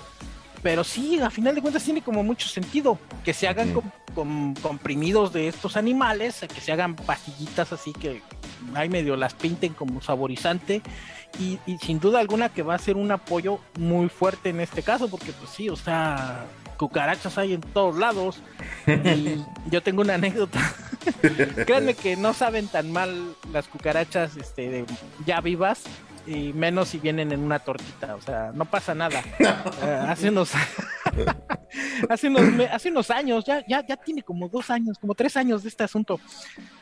[0.62, 3.75] pero sí, a final de cuentas tiene como mucho sentido que se hagan
[4.14, 8.22] con, comprimidos de estos animales, que se hagan pastillitas así que
[8.75, 10.81] ahí medio las pinten como saborizante.
[11.40, 14.83] Y, y sin duda alguna que va a ser un apoyo muy fuerte en este
[14.83, 16.46] caso, porque pues sí, o sea,
[16.77, 18.40] cucarachas hay en todos lados.
[18.87, 20.61] Y yo tengo una anécdota.
[21.66, 24.85] Créanme que no saben tan mal las cucarachas este,
[25.27, 25.85] ya vivas
[26.26, 29.22] y menos si vienen en una tortita, o sea, no pasa nada.
[29.82, 30.52] Eh, hace unos
[32.08, 35.62] hace unos hace unos años, ya, ya, ya tiene como dos años, como tres años
[35.62, 36.20] de este asunto.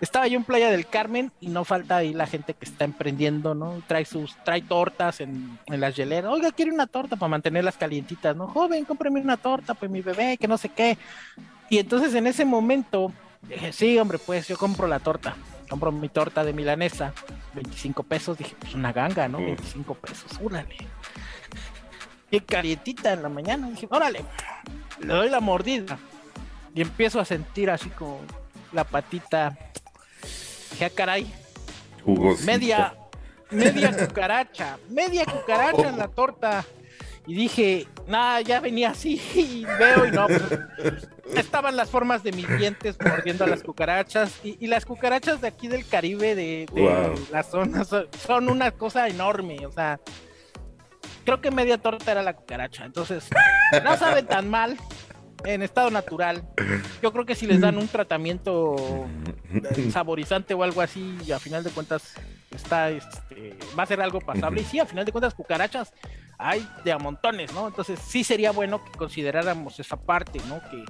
[0.01, 3.55] Estaba yo en Playa del Carmen y no falta ahí la gente que está emprendiendo,
[3.55, 3.83] ¿no?
[3.87, 6.33] Trae sus, trae tortas en, en las hieleras.
[6.33, 8.49] Oiga, quiere una torta para mantenerlas calientitas, ¿no?
[8.49, 10.99] Joven, cómpreme una torta, pues mi bebé, que no sé qué.
[11.69, 15.37] Y entonces en ese momento dije, sí, hombre, pues yo compro la torta
[15.71, 17.15] compro mi torta de milanesa,
[17.55, 19.39] 25 pesos, dije, pues una ganga, ¿no?
[19.39, 20.77] 25 pesos, órale.
[22.33, 24.25] Y calientita en la mañana, dije, órale,
[25.01, 25.99] le doy la mordida.
[26.73, 28.21] Y empiezo a sentir así como
[28.73, 29.59] la patita.
[30.71, 31.35] Dije, ah, caray.
[32.45, 32.95] Media,
[33.51, 36.65] media cucaracha, media cucaracha en la torta.
[37.31, 40.27] Y dije, nada, ya venía así y veo y no.
[40.27, 44.41] Pues, estaban las formas de mis dientes mordiendo a las cucarachas.
[44.43, 46.67] Y, las cucarachas de aquí del Caribe, de,
[47.31, 49.65] la zona, son, una cosa enorme.
[49.65, 50.01] O sea,
[51.25, 52.85] creo que media torta era la cucaracha.
[52.85, 53.29] Entonces,
[53.85, 54.77] no saben tan mal
[55.45, 56.43] en estado natural.
[57.01, 58.75] Yo creo que si les dan un tratamiento
[59.93, 62.13] saborizante o algo así, y a final de cuentas
[62.53, 64.63] está, este, va a ser algo pasable.
[64.63, 65.93] Y sí, a final de cuentas, cucarachas
[66.41, 67.69] hay de a montones, ¿no?
[67.69, 70.61] Entonces sí sería bueno que consideráramos esa parte, ¿no?
[70.71, 70.85] Que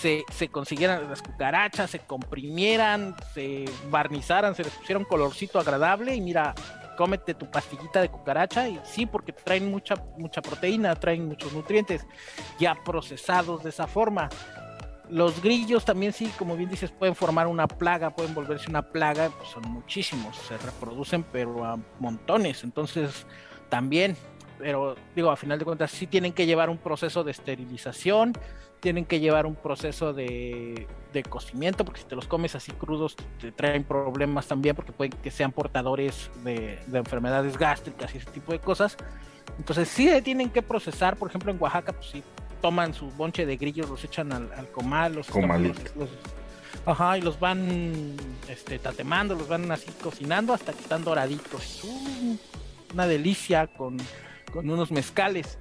[0.00, 6.14] se, se consiguieran las cucarachas, se comprimieran, se barnizaran, se les pusiera un colorcito agradable
[6.14, 6.54] y mira,
[6.96, 12.06] cómete tu pastillita de cucaracha y sí, porque traen mucha, mucha proteína, traen muchos nutrientes
[12.58, 14.28] ya procesados de esa forma.
[15.10, 19.30] Los grillos también sí, como bien dices, pueden formar una plaga, pueden volverse una plaga,
[19.30, 23.26] pues son muchísimos, se reproducen pero a montones, entonces
[23.68, 24.16] también,
[24.58, 28.32] pero digo, a final de cuentas sí tienen que llevar un proceso de esterilización,
[28.80, 30.86] tienen que llevar un proceso de,
[31.30, 35.30] cocimiento, porque si te los comes así crudos te traen problemas también, porque pueden que
[35.30, 38.96] sean portadores de, enfermedades gástricas y ese tipo de cosas.
[39.58, 42.22] Entonces sí tienen que procesar, por ejemplo en Oaxaca, pues sí,
[42.60, 46.10] toman su bonche de grillos, los echan al, comal, los, los,
[46.84, 48.16] ajá, y los van
[48.48, 51.84] este, tatemando, los van así cocinando hasta que están doraditos.
[51.84, 52.36] Uh,
[52.92, 53.98] una delicia con,
[54.54, 55.58] con unos mezcales.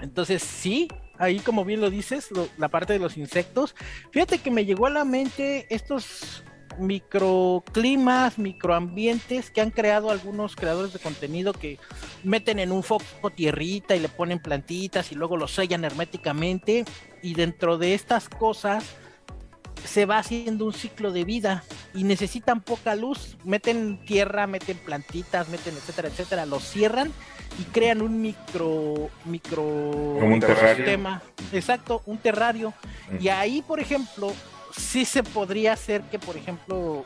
[0.00, 0.88] Entonces sí,
[1.18, 3.74] ahí como bien lo dices, la parte de los insectos.
[4.12, 6.44] Fíjate que me llegó a la mente estos
[6.78, 11.78] microclimas, microambientes que han creado algunos creadores de contenido que
[12.22, 16.84] meten en un foco tierrita y le ponen plantitas y luego lo sellan herméticamente
[17.22, 18.84] y dentro de estas cosas
[19.84, 21.64] se va haciendo un ciclo de vida
[21.94, 27.12] y necesitan poca luz, meten tierra, meten plantitas, meten etcétera, etcétera, lo cierran
[27.58, 32.72] y crean un micro micro un sistema, exacto, un terrario.
[33.20, 34.32] Y ahí, por ejemplo,
[34.76, 37.04] sí se podría hacer que, por ejemplo,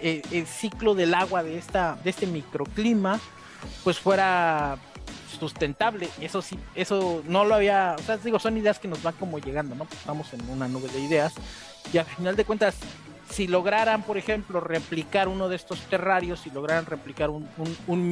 [0.00, 3.20] eh, el, ciclo del agua de esta de este microclima
[3.82, 4.76] pues fuera
[5.38, 6.08] sustentable.
[6.20, 9.38] Eso sí, eso no lo había, o sea, digo, son ideas que nos van como
[9.38, 9.86] llegando, ¿no?
[9.90, 11.32] estamos en una nube de ideas
[11.92, 12.76] y al final de cuentas
[13.30, 17.44] si lograran, por ejemplo, replicar uno de estos terrarios, si lograran replicar un,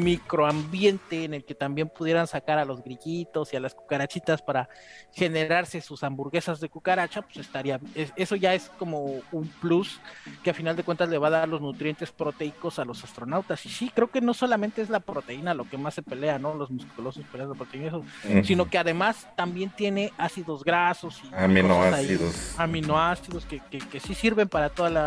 [0.03, 4.69] microambiente en el que también pudieran sacar a los grillitos y a las cucarachitas para
[5.13, 7.81] generarse sus hamburguesas de cucaracha, pues estaría,
[8.17, 10.01] eso ya es como un plus
[10.43, 13.65] que a final de cuentas le va a dar los nutrientes proteicos a los astronautas.
[13.67, 16.55] Y sí, creo que no solamente es la proteína lo que más se pelea, ¿no?
[16.55, 18.01] Los musculosos pelean la proteína,
[18.45, 24.49] sino que además también tiene ácidos grasos y aminoácidos, aminoácidos que, que, que sí sirven
[24.49, 25.02] para toda la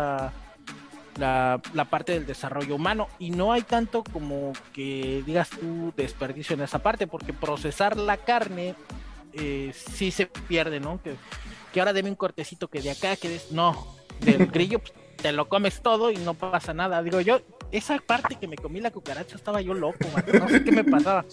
[1.18, 6.62] la, parte del desarrollo humano y no hay tanto como que digas tú desperdicio en
[6.62, 8.74] esa parte porque procesar la carne
[9.32, 11.00] eh, sí se pierde, ¿no?
[11.02, 11.16] Que,
[11.72, 15.48] que ahora deme un cortecito que de acá, que no, del grillo pues, te lo
[15.48, 17.02] comes todo y no pasa nada.
[17.02, 17.40] Digo yo,
[17.72, 19.98] esa parte que me comí la cucaracha estaba yo loco,
[20.32, 21.24] no sé qué me pasaba.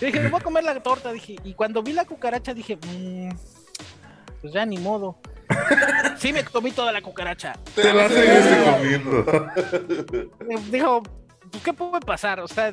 [0.00, 2.76] Yo dije, me voy a comer la torta, dije, y cuando vi la cucaracha dije,
[2.76, 3.30] mmm,
[4.40, 5.16] pues ya ni modo.
[6.18, 7.54] Sí, me comí toda la cucaracha.
[7.74, 9.48] Te la seguiste comiendo.
[10.70, 11.02] Dijo,
[11.50, 12.38] pues, ¿qué puede pasar?
[12.40, 12.72] O sea,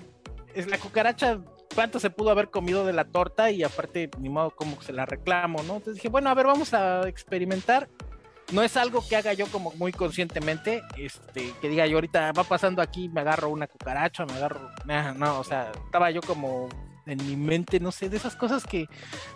[0.54, 1.40] es la cucaracha,
[1.74, 3.50] ¿cuánto se pudo haber comido de la torta?
[3.50, 5.78] Y aparte, ni modo, como se la reclamo, ¿no?
[5.78, 7.90] Entonces dije, bueno, a ver, vamos a experimentar.
[8.52, 12.44] No es algo que haga yo como muy conscientemente, este, que diga yo ahorita va
[12.44, 14.72] pasando aquí, me agarro una cucaracha, me agarro,
[15.16, 16.68] no, o sea, estaba yo como
[17.10, 18.88] en mi mente, no sé, de esas cosas que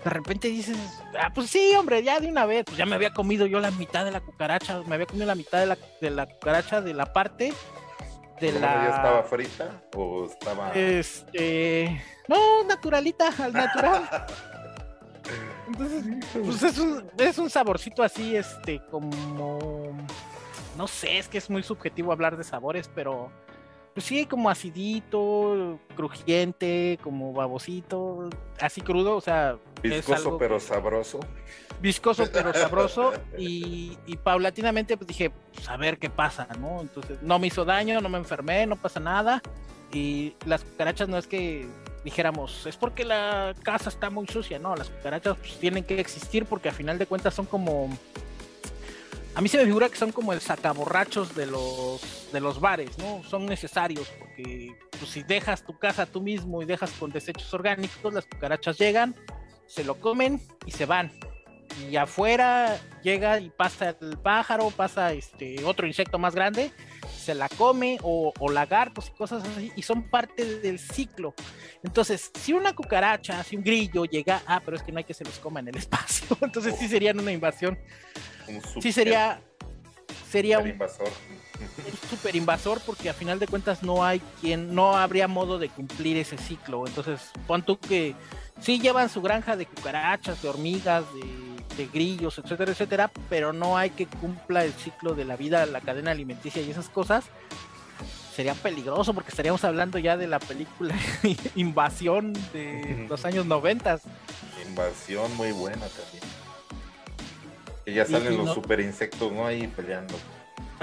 [0.04, 0.78] de repente dices,
[1.20, 3.72] ah, pues sí, hombre, ya de una vez, pues ya me había comido yo la
[3.72, 6.94] mitad de la cucaracha, me había comido la mitad de la, de la cucaracha de
[6.94, 7.54] la parte
[8.40, 8.60] de la...
[8.60, 10.72] ¿Ya estaba frita o estaba...?
[10.74, 12.02] Este...
[12.28, 14.10] No, naturalita, al natural.
[15.68, 19.92] Entonces, pues es un, es un saborcito así, este, como...
[20.78, 23.32] No sé, es que es muy subjetivo hablar de sabores, pero
[23.93, 28.29] pues sí, como acidito, crujiente, como babosito,
[28.60, 29.58] así crudo, o sea.
[29.82, 31.19] Viscoso pero sabroso.
[31.79, 33.13] Viscoso pero sabroso.
[33.38, 36.82] Y, paulatinamente pues dije, pues a ver qué pasa, ¿no?
[36.82, 39.41] Entonces no me hizo daño, no me enfermé, no pasa nada.
[39.91, 41.67] Y las cucarachas no es que
[42.04, 46.46] dijéramos, es porque la casa está muy sucia, no, las cucarachas pues, tienen que existir
[46.46, 47.89] porque a final de cuentas son como
[49.36, 52.98] a mí se me figura que son como el sacaborrachos de los, de los bares,
[53.00, 53.23] ¿no?
[53.23, 58.13] Son necesarios porque pues, si dejas tu casa tú mismo y dejas con desechos orgánicos,
[58.13, 59.15] las cucarachas llegan,
[59.65, 61.12] se lo comen y se van.
[61.90, 66.71] Y afuera llega y pasa el pájaro, pasa este otro insecto más grande,
[67.24, 71.34] se la come o, lagartos y cosas así, y son parte del ciclo.
[71.84, 75.13] Entonces, si una cucaracha, si un grillo llega, ah, pero es que no hay que
[75.13, 77.80] se los coma en el espacio, entonces sí serían una invasión.
[78.82, 79.42] Sí sería,
[80.30, 81.10] sería un invasor.
[81.78, 85.69] Un super invasor porque a final de cuentas no hay quien, no habría modo de
[85.69, 86.86] cumplir ese ciclo.
[86.86, 88.15] Entonces, pon tú que
[88.60, 93.77] sí llevan su granja de cucarachas, de hormigas, de de grillos, etcétera, etcétera, pero no
[93.77, 97.25] hay que cumpla el ciclo de la vida, la cadena alimenticia y esas cosas,
[98.35, 100.95] sería peligroso porque estaríamos hablando ya de la película
[101.56, 104.01] Invasión de los años noventas.
[104.67, 106.23] Invasión muy buena también.
[107.85, 109.45] Que ya salen los super insectos, ¿no?
[109.45, 110.15] Ahí peleando.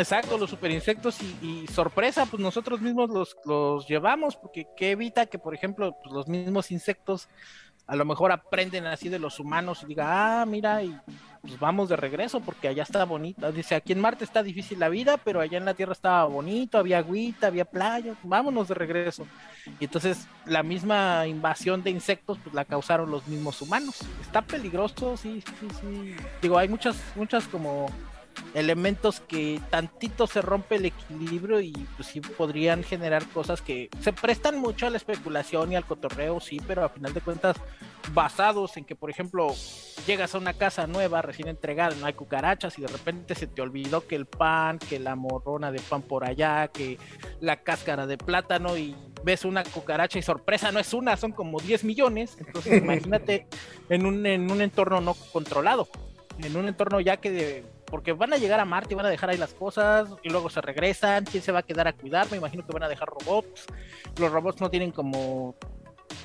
[0.00, 3.10] Exacto, los super insectos y, sorpresa, pues nosotros mismos
[3.44, 7.28] los, llevamos, porque que evita que, por ejemplo, pues los mismos insectos
[7.86, 10.96] a lo mejor aprenden así de los humanos y diga, ah, mira, y
[11.42, 13.52] pues vamos de regreso porque allá está bonito.
[13.52, 16.78] Dice, aquí en Marte está difícil la vida, pero allá en la Tierra estaba bonito,
[16.78, 19.26] había agüita, había playa, vámonos de regreso.
[19.80, 24.00] Y entonces la misma invasión de insectos pues la causaron los mismos humanos.
[24.22, 26.14] Está peligroso, sí, sí, sí.
[26.40, 27.90] Digo, hay muchas, muchas como
[28.54, 34.12] elementos que tantito se rompe el equilibrio y pues sí podrían generar cosas que se
[34.12, 37.56] prestan mucho a la especulación y al cotorreo, sí, pero a final de cuentas
[38.12, 39.54] basados en que, por ejemplo,
[40.06, 43.62] llegas a una casa nueva, recién entregada, no hay cucarachas y de repente se te
[43.62, 46.98] olvidó que el pan, que la morrona de pan por allá, que
[47.40, 51.60] la cáscara de plátano y ves una cucaracha y sorpresa, no es una, son como
[51.60, 53.46] 10 millones, entonces imagínate
[53.88, 55.88] en un, en un entorno no controlado,
[56.42, 59.10] en un entorno ya que de porque van a llegar a Marte y van a
[59.10, 61.24] dejar ahí las cosas y luego se regresan.
[61.24, 62.30] ¿Quién se va a quedar a cuidar?
[62.30, 63.66] Me imagino que van a dejar robots.
[64.18, 65.56] Los robots no tienen como.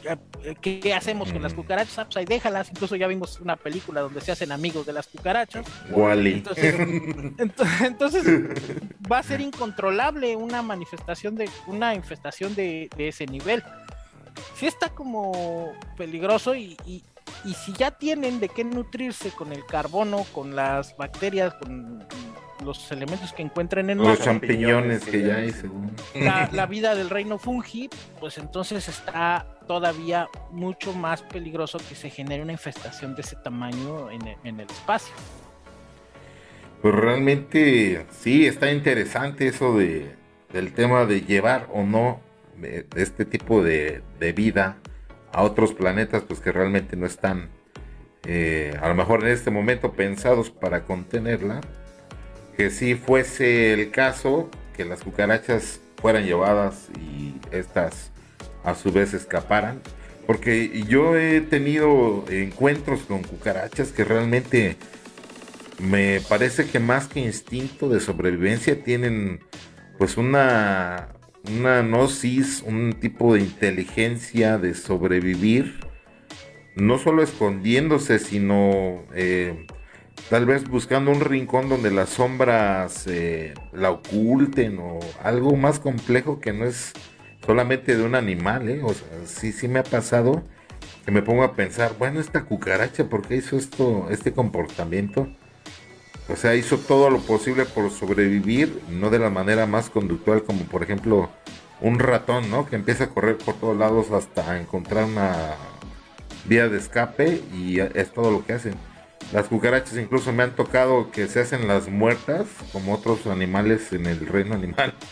[0.03, 1.55] Eh, ¿Qué hacemos con las mm.
[1.55, 1.99] cucarachas?
[1.99, 2.69] Ah, pues ahí déjalas.
[2.69, 5.65] Incluso ya vimos una película donde se hacen amigos de las cucarachas.
[5.89, 6.43] Wally.
[7.83, 8.25] Entonces,
[9.11, 13.63] va a ser incontrolable una manifestación de una infestación de, ese nivel.
[14.55, 17.03] Sí está como peligroso y, y
[17.53, 22.05] si ya tienen de qué nutrirse con el carbono, con las bacterias, con
[22.63, 25.53] los elementos que encuentren en los champiñones que ya hay
[26.51, 32.41] la, vida del reino fungi, pues entonces está todavía mucho más peligroso que se genere
[32.41, 35.13] una infestación de ese tamaño en el, espacio.
[36.81, 40.15] Pues realmente sí, está interesante eso de,
[40.53, 42.19] del tema de llevar o no
[42.95, 44.77] este tipo de, de vida
[45.35, 47.49] a otros planetas pues que realmente no están
[48.27, 51.61] eh, a lo mejor en este momento pensados para contenerla
[52.57, 58.11] que si fuese el caso que las cucarachas fueran llevadas y estas
[58.63, 59.81] a su vez escaparan.
[60.25, 64.75] Porque yo he tenido encuentros con cucarachas que realmente
[65.77, 69.41] me parece que más que instinto de sobrevivencia tienen
[69.99, 71.09] pues una
[71.51, 75.79] una gnosis, un tipo de inteligencia de sobrevivir,
[76.75, 79.65] no solo escondiéndose, sino eh,
[80.29, 86.39] tal vez buscando un rincón donde las sombras eh, la oculten o algo más complejo
[86.39, 86.93] que no es
[87.45, 88.81] solamente de un animal, ¿eh?
[88.83, 90.43] O sea, sí, sí me ha pasado
[91.05, 95.27] que me pongo a pensar, bueno, esta cucaracha, ¿por qué hizo esto, este comportamiento?
[96.27, 100.63] O sea, hizo todo lo posible por sobrevivir, no de la manera más conductual como
[100.63, 101.29] por ejemplo
[101.81, 102.65] un ratón, ¿no?
[102.65, 105.55] Que empieza a correr por todos lados hasta encontrar una
[106.45, 108.75] vía de escape y es todo lo que hacen.
[109.33, 114.05] Las cucarachas incluso me han tocado que se hacen las muertas como otros animales en
[114.05, 114.93] el reino animal.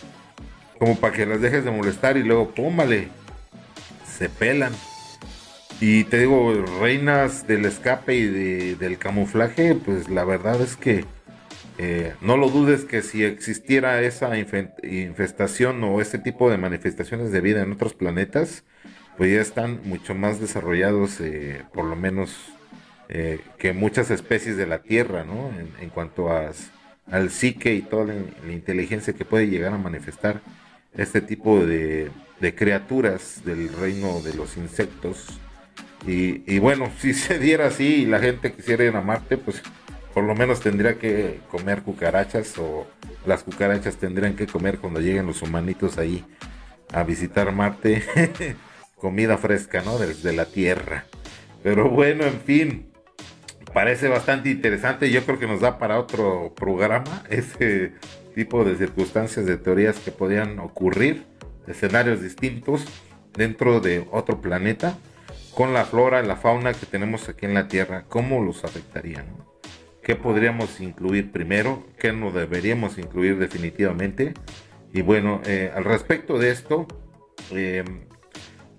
[0.79, 3.07] Como para que las dejes de molestar y luego pómale.
[4.05, 4.73] Se pelan.
[5.85, 11.03] Y te digo, reinas del escape y del camuflaje, pues la verdad es que
[11.77, 17.41] eh, no lo dudes que si existiera esa infestación o este tipo de manifestaciones de
[17.41, 18.63] vida en otros planetas,
[19.17, 22.33] pues ya están mucho más desarrollados, eh, por lo menos
[23.09, 25.51] eh, que muchas especies de la Tierra, ¿no?
[25.81, 26.49] En, cuanto a,
[27.11, 30.39] al psique y toda la, inteligencia que puede llegar a manifestar
[30.95, 32.09] este tipo de,
[32.39, 35.41] de criaturas del reino de los insectos
[36.05, 39.61] y, bueno, si se diera así y la gente quisiera ir a Marte, pues
[40.13, 42.85] por lo menos tendría que comer cucarachas o
[43.25, 46.23] las cucarachas tendrían que comer cuando lleguen los humanitos ahí
[46.91, 48.03] a visitar Marte.
[48.95, 49.97] Comida fresca, ¿no?
[49.97, 51.05] Desde la Tierra.
[51.61, 52.93] Pero bueno, en fin,
[53.73, 55.11] parece bastante interesante.
[55.11, 57.93] Yo creo que nos da para otro programa ese
[58.35, 61.25] tipo de circunstancias, de teorías que podrían ocurrir,
[61.67, 62.85] escenarios distintos
[63.35, 64.97] dentro de otro planeta
[65.53, 69.25] con la flora, la fauna que tenemos aquí en la Tierra, ¿cómo los afectarían?
[70.01, 71.85] ¿Qué podríamos incluir primero?
[71.97, 74.33] ¿Qué no deberíamos incluir definitivamente?
[74.93, 76.87] Y bueno, eh, al respecto de esto,
[77.51, 77.83] eh,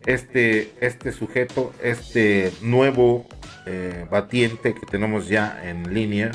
[0.04, 3.26] este, este sujeto, este nuevo
[3.66, 6.32] eh, batiente que tenemos ya en línea,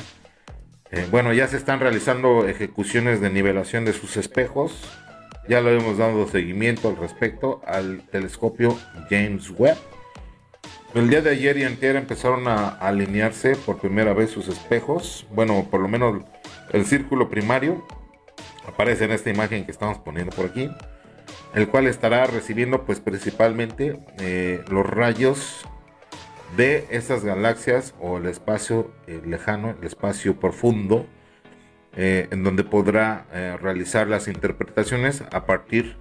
[1.12, 4.90] bueno, ya se están realizando ejecuciones de nivelación de sus espejos.
[5.48, 8.76] Ya lo hemos dado seguimiento al respecto al telescopio
[9.08, 9.78] James Webb.
[10.92, 15.24] El día de ayer y anterior empezaron a alinearse por primera vez sus espejos.
[15.30, 16.24] Bueno, por lo menos
[16.72, 17.86] el círculo primario
[18.66, 20.68] aparece en esta imagen que estamos poniendo por aquí,
[21.54, 25.64] el cual estará recibiendo pues principalmente eh, los rayos
[26.56, 31.06] de esas galaxias o el espacio eh, lejano, el espacio profundo,
[31.96, 33.26] eh, en donde podrá
[33.60, 35.96] realizar las interpretaciones a partir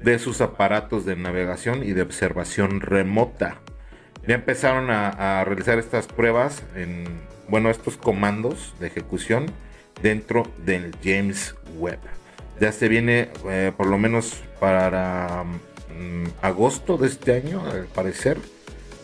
[0.00, 3.61] de sus aparatos de navegación y de observación remota.
[4.26, 7.04] Ya empezaron a, realizar estas pruebas en,
[7.48, 9.46] bueno, estos comandos de ejecución
[10.00, 12.00] dentro del James Webb.
[12.60, 18.38] Ya se viene, eh, por lo menos para mm, agosto de este año, al parecer,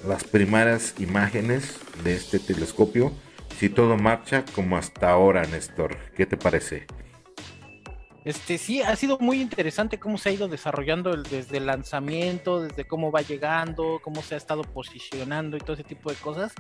[0.07, 3.13] las primeras imágenes de este telescopio.
[3.59, 6.87] Si todo marcha como hasta ahora, Néstor, ¿qué te parece?
[8.29, 12.87] Este sí, ha sido muy interesante cómo se ha ido desarrollando desde el lanzamiento, desde
[12.87, 16.53] cómo va llegando, cómo se ha estado posicionando y todo ese tipo de cosas.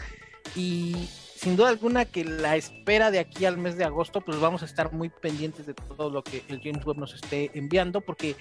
[0.56, 4.62] Y sin duda alguna que la espera de aquí al mes de agosto, pues vamos
[4.62, 8.34] a estar muy pendientes de todo lo que el James Webb nos esté enviando, porque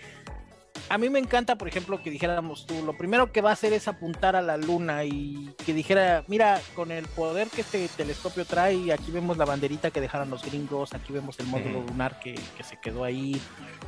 [0.89, 3.73] a mí me encanta, por ejemplo, que dijéramos tú, lo primero que va a hacer
[3.73, 8.45] es apuntar a la luna y que dijera, mira, con el poder que este telescopio
[8.45, 12.35] trae, aquí vemos la banderita que dejaron los gringos, aquí vemos el módulo lunar que,
[12.55, 13.39] que se quedó ahí,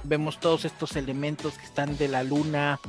[0.04, 2.80] vemos todos estos elementos que están de la luna,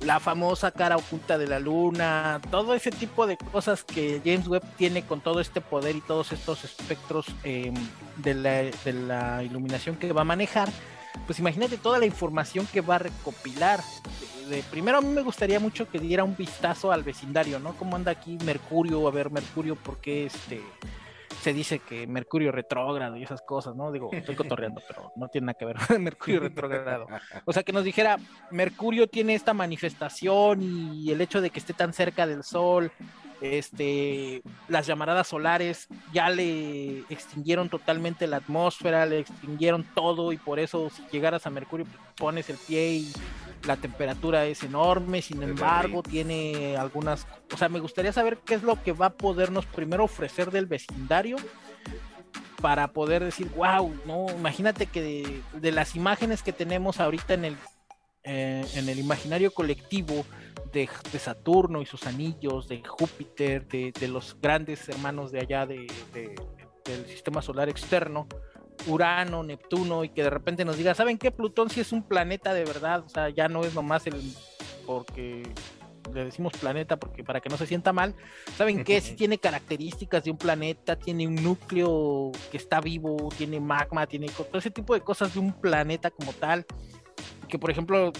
[0.00, 4.62] la famosa cara oculta de la luna, todo ese tipo de cosas que James Webb
[4.76, 7.74] tiene con todo este poder y todos estos espectros em,
[8.16, 10.68] de, la, iluminación que va a manejar,
[11.26, 13.80] pues imagínate toda la información que va a recopilar.
[14.48, 17.74] De, primero a mí me gustaría mucho que diera un vistazo al vecindario, ¿no?
[17.74, 19.06] ¿Cómo anda aquí Mercurio?
[19.06, 20.62] A ver, Mercurio, ¿por qué este
[21.42, 23.92] se dice que Mercurio retrógrado y esas cosas, ¿no?
[23.92, 27.06] Digo, estoy cotorreando, pero no tiene nada que ver Mercurio retrógrado.
[27.44, 28.18] O sea, que nos dijera,
[28.50, 32.90] Mercurio tiene esta manifestación y el hecho de que esté tan cerca del Sol,
[33.40, 40.58] este, las llamaradas solares ya le extinguieron totalmente la atmósfera, le extinguieron todo y por
[40.58, 43.12] eso si llegaras a Mercurio pues, pones el pie y
[43.64, 48.62] la temperatura es enorme, sin embargo, tiene algunas, o sea, me gustaría saber qué es
[48.62, 51.36] lo que va a podernos primero ofrecer del vecindario
[52.60, 57.56] para poder decir, wow, no, imagínate que de, las imágenes que tenemos ahorita en el,
[58.24, 60.24] eh, en el imaginario colectivo
[60.72, 60.88] de,
[61.18, 65.86] Saturno y sus anillos, de Júpiter, de, los grandes hermanos de allá de,
[66.84, 68.26] del sistema solar externo,
[68.86, 71.30] Urano, Neptuno y que de repente nos diga, ¿saben qué?
[71.30, 74.34] Plutón sí es un planeta de verdad, o sea, ya no es nomás el
[74.86, 75.42] porque
[76.14, 78.14] le decimos planeta porque para que no se sienta mal,
[78.56, 79.00] ¿saben qué?
[79.00, 84.28] Sí tiene características de un planeta, tiene un núcleo que está vivo, tiene magma, tiene
[84.28, 86.64] todo ese tipo de cosas de un planeta como tal,
[87.48, 88.12] que por ejemplo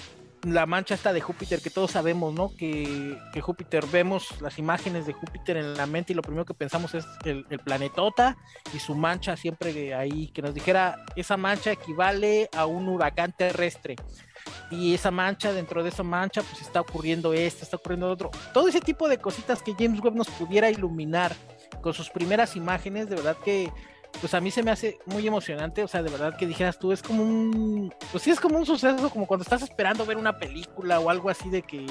[0.43, 2.55] la mancha está de Júpiter, que todos sabemos, ¿no?
[2.57, 6.95] Que, Júpiter, vemos las imágenes de Júpiter en la mente y lo primero que pensamos
[6.95, 8.37] es el, planetota
[8.75, 13.97] y su mancha siempre ahí, que nos dijera, esa mancha equivale a un huracán terrestre.
[14.71, 18.31] Y esa mancha, dentro de esa mancha, pues está ocurriendo esto, está ocurriendo otro.
[18.53, 21.35] Todo ese tipo de cositas que James Webb nos pudiera iluminar
[21.83, 23.71] con sus primeras imágenes, de verdad que
[24.21, 26.93] pues a mí se me hace muy emocionante, o sea, de verdad que dijeras tú,
[26.93, 30.39] es como un, pues sí es como un suceso, como cuando estás esperando ver una
[30.39, 31.87] película o algo así de que,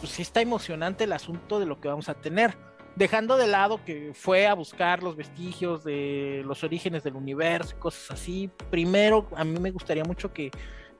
[0.00, 2.56] pues sí está emocionante el asunto de lo que vamos a tener.
[2.96, 7.80] Dejando de lado que fue a buscar los vestigios de los orígenes del universo y
[7.80, 10.50] cosas así, primero a mí me gustaría mucho que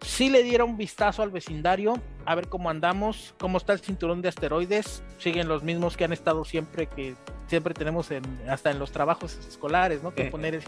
[0.03, 4.22] sí le diera un vistazo al vecindario, a ver cómo andamos, cómo está el cinturón
[4.22, 7.14] de asteroides, siguen los mismos que han estado siempre, que
[7.48, 10.14] siempre tenemos en, hasta en los trabajos escolares, ¿no?
[10.14, 10.62] Que poner el,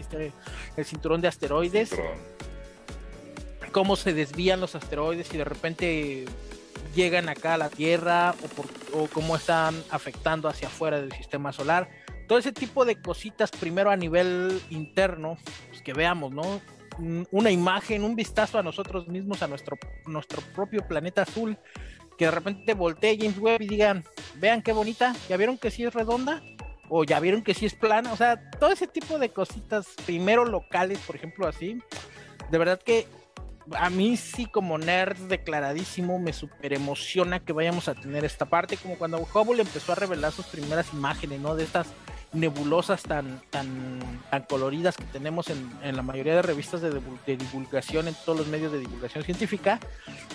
[0.76, 1.94] el cinturón de asteroides,
[3.72, 6.24] cómo se desvían los asteroides y de repente
[6.94, 8.34] llegan acá a la Tierra
[8.92, 11.88] o, o cómo están afectando hacia afuera del sistema solar.
[12.28, 15.38] Todo ese tipo de cositas, primero a nivel interno,
[15.70, 16.60] pues que veamos, ¿no?
[16.98, 19.76] Una imagen, un vistazo a nosotros mismos, a nuestro,
[20.06, 21.58] nuestro propio planeta azul,
[22.18, 24.04] que de repente voltee James Webb y digan,
[24.36, 26.42] vean qué bonita, ¿ya vieron que sí es redonda?
[26.88, 30.44] O ya vieron que sí es plana, o sea, todo ese tipo de cositas, primero
[30.44, 31.78] locales, por ejemplo, así,
[32.50, 33.06] de verdad que
[33.74, 38.76] a mí sí como nerd declaradísimo me super emociona que vayamos a tener esta parte,
[38.76, 41.54] como cuando Hubble empezó a revelar sus primeras imágenes, ¿no?
[41.54, 41.86] De estas
[42.32, 47.36] nebulosas tan, tan, tan coloridas que tenemos en, en la mayoría de revistas de, de,
[47.36, 49.78] divulgación, en todos los medios de divulgación científica,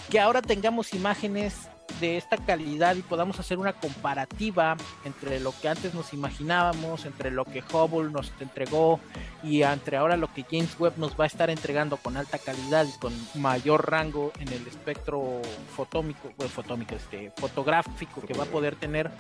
[0.10, 1.70] que ahora tengamos imágenes
[2.00, 7.32] de esta calidad y podamos hacer una comparativa entre lo que antes nos imaginábamos, entre
[7.32, 9.00] lo que Hubble nos entregó
[9.44, 12.86] y entre ahora lo que James Webb nos va a estar entregando con alta calidad
[12.86, 15.42] y con mayor rango en el espectro
[15.76, 19.12] fotómico, fotómico, este, fotográfico que va a poder tener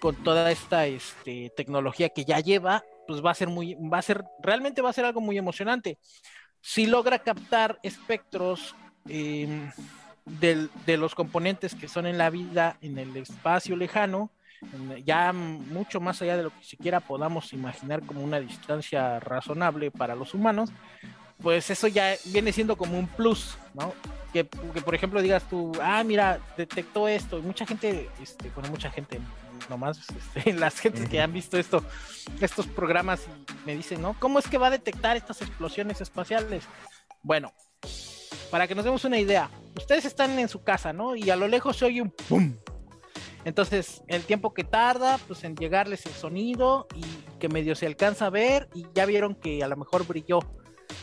[0.00, 4.02] con toda esta este, tecnología que ya lleva, pues va a ser muy, va a
[4.02, 5.98] ser, realmente va a ser algo muy emocionante.
[6.60, 8.74] Si logra captar espectros
[9.08, 9.70] eh,
[10.24, 14.30] de los componentes que son en la vida en el espacio lejano,
[15.04, 20.14] ya mucho más allá de lo que siquiera podamos imaginar como una distancia razonable para
[20.14, 20.70] los humanos,
[21.42, 23.94] pues eso ya viene siendo como un plus, ¿no?
[24.32, 28.90] Que, por ejemplo digas tú, ah, mira, detectó esto, y mucha gente, este, bueno, mucha
[28.90, 29.20] gente,
[29.68, 29.98] nomás
[30.36, 31.82] este, las gentes que han visto esto,
[32.40, 33.22] estos programas
[33.66, 34.14] me dicen, ¿no?
[34.18, 36.64] ¿Cómo es que va a detectar estas explosiones espaciales?
[37.22, 37.52] Bueno,
[38.50, 41.16] para que nos demos una idea, ustedes están en su casa, ¿no?
[41.16, 42.54] Y a lo lejos se oye un ¡pum!
[43.44, 47.02] Entonces, el tiempo que tarda, pues en llegarles el sonido y
[47.38, 50.40] que medio se alcanza a ver y ya vieron que a lo mejor brilló.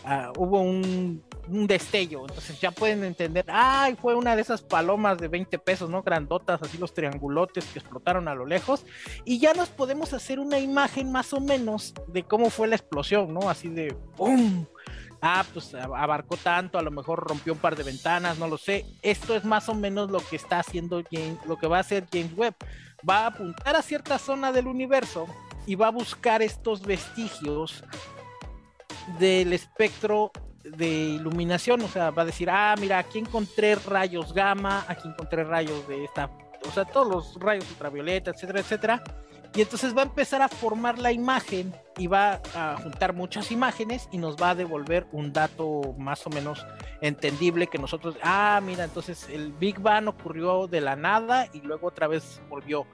[0.03, 5.29] Ah, hubo un, destello, entonces ya pueden entender, ay, fue una de esas palomas de
[5.29, 6.03] 20 pesos, ¿no?
[6.03, 8.85] Grandotas, así los triangulotes que explotaron a lo lejos,
[9.23, 13.33] y ya nos podemos hacer una imagen más o menos de cómo fue la explosión,
[13.33, 13.49] ¿no?
[13.49, 14.65] Así de ¡pum!
[15.21, 18.85] Ah, pues abarcó tanto, a lo mejor rompió un par de ventanas, no lo sé.
[19.01, 22.07] Esto es más o menos lo que está haciendo James, lo que va a hacer
[22.11, 22.55] James Webb.
[23.07, 25.27] Va a apuntar a cierta zona del universo
[25.65, 27.83] y va a buscar estos vestigios
[29.19, 30.31] del espectro
[30.63, 35.43] de iluminación, o sea, va a decir, ah, mira, aquí encontré rayos gamma, aquí encontré
[35.43, 36.29] rayos de esta,
[36.67, 39.03] o sea, todos los rayos ultravioleta, etcétera, etcétera
[39.57, 44.07] y entonces va a empezar a formar la imagen y va a juntar muchas imágenes
[44.11, 46.63] y nos va a devolver un dato más o menos
[47.01, 51.87] entendible que nosotros, ah, mira, entonces el Big Bang ocurrió de la nada y luego
[51.87, 52.85] otra vez volvió.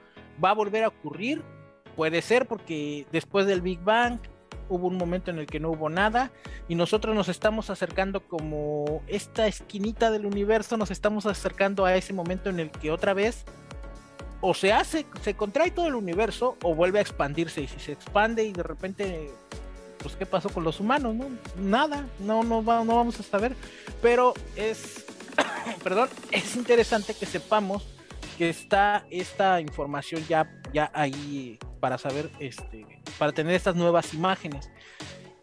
[0.42, 1.42] ¿Va a volver a ocurrir?
[1.96, 4.18] Puede ser porque después del Big Bang
[4.70, 6.32] hubo un momento en el que no hubo nada
[6.66, 12.14] y nosotros nos estamos acercando como esta esquinita del universo, nos estamos acercando a ese
[12.14, 13.44] momento en el que otra vez
[14.46, 17.62] o se hace, se contrae todo el universo o vuelve a expandirse.
[17.62, 19.30] Y si se expande y de repente,
[20.00, 21.14] pues, ¿qué pasó con los humanos?
[21.14, 21.28] No?
[21.56, 23.56] Nada, no, no, no vamos a saber.
[24.02, 25.06] Pero es,
[25.82, 27.86] perdón, es interesante que sepamos
[28.36, 32.84] que está esta información ya, ya ahí para saber, este,
[33.18, 34.68] para tener estas nuevas imágenes.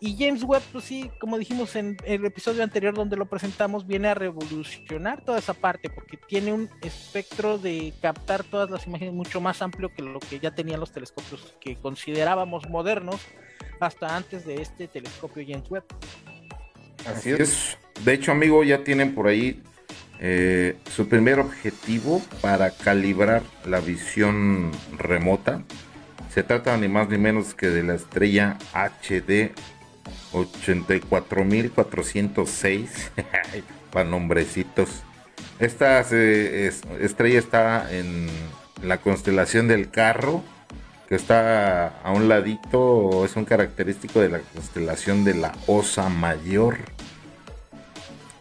[0.03, 4.07] Y James Webb, pues sí, como dijimos en el episodio anterior donde lo presentamos, viene
[4.07, 9.39] a revolucionar toda esa parte porque tiene un espectro de captar todas las imágenes mucho
[9.41, 13.21] más amplio que lo que ya tenían los telescopios que considerábamos modernos
[13.79, 15.83] hasta antes de este telescopio James Webb.
[17.05, 17.77] Así es.
[18.03, 19.61] De hecho, amigo, ya tienen por ahí
[20.19, 25.61] eh, su primer objetivo para calibrar la visión remota.
[26.33, 29.51] Se trata ni más ni menos que de la estrella HD
[30.33, 32.87] 84.406
[33.91, 35.03] para nombrecitos.
[35.59, 38.27] Esta estrella está en
[38.81, 40.41] la constelación del carro,
[41.07, 46.77] que está a un ladito, es un característico de la constelación de la Osa Mayor.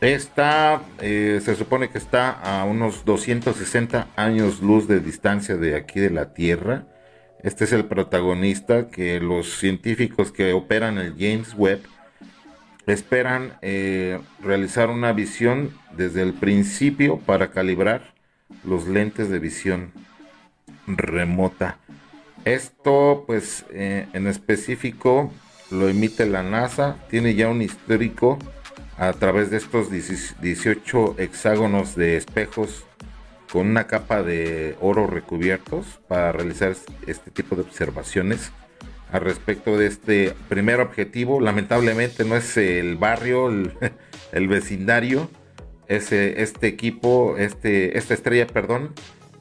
[0.00, 6.00] Esta eh, se supone que está a unos 260 años luz de distancia de aquí
[6.00, 6.84] de la Tierra
[7.42, 11.80] este es el protagonista que los científicos que operan el James Webb
[12.86, 18.14] esperan eh, realizar una visión desde el principio para calibrar
[18.64, 19.92] los lentes de visión
[20.86, 21.78] remota.
[22.44, 25.32] Esto, pues, eh, en específico
[25.70, 26.96] lo emite la NASA.
[27.10, 28.38] Tiene ya un histórico
[28.96, 32.84] a través de estos 18 hexágonos de espejos
[33.52, 36.74] con una capa de oro recubiertos para realizar
[37.06, 38.52] este tipo de observaciones
[39.12, 41.40] al respecto de este primer objetivo.
[41.40, 45.28] Lamentablemente no es el barrio, el, vecindario,
[45.88, 48.94] es este equipo, este, esta estrella, perdón,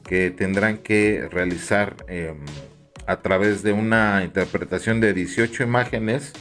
[0.04, 2.44] que tendrán que realizar em,
[3.06, 6.32] a través de una interpretación de 18 imágenes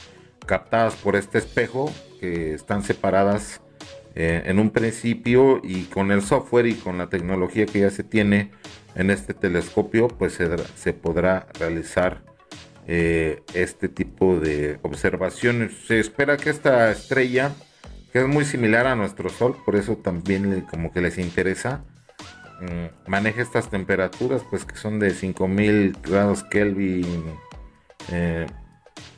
[0.47, 3.61] captadas por este espejo que están separadas
[4.16, 8.03] eh, en un principio y con el software y con la tecnología que ya se
[8.03, 8.51] tiene
[8.95, 10.39] en este telescopio, pues
[10.76, 12.24] se, podrá realizar
[12.88, 15.74] eh, este tipo de observaciones.
[15.88, 17.53] Se espera que esta estrella,
[18.12, 21.84] que es muy similar a nuestro Sol, por eso también como que les interesa,
[23.07, 27.24] maneje estas temperaturas, pues que son de 5000 grados Kelvin
[28.12, 28.47] Eh,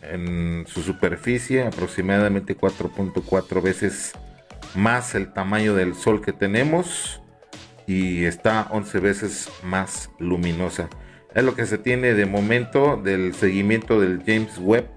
[0.02, 4.14] en su superficie, aproximadamente 4.4 veces
[4.76, 7.22] más el tamaño del Sol que tenemos
[7.88, 10.90] y está 11 veces más luminosa.
[11.34, 14.88] Es lo que se tiene de momento del seguimiento del James Webb,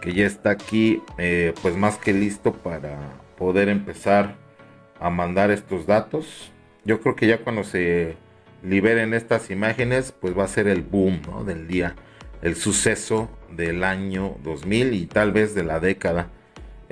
[0.00, 2.96] que ya está aquí eh, pues más que listo para
[3.36, 4.36] poder empezar
[4.98, 6.52] a mandar estos datos.
[6.84, 8.16] Yo creo que ya cuando se
[8.62, 11.94] liberen estas imágenes, pues va a ser el boom del día,
[12.42, 16.28] el suceso del año 2000 y tal vez de la década.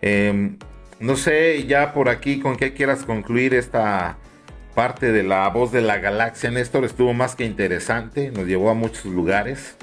[0.01, 0.59] Em,
[1.01, 4.17] no sé ya por aquí con qué quieras concluir esta
[4.75, 6.85] parte de la voz de la galaxia, Néstor.
[6.85, 9.77] Estuvo más que interesante, nos llevó a muchos lugares.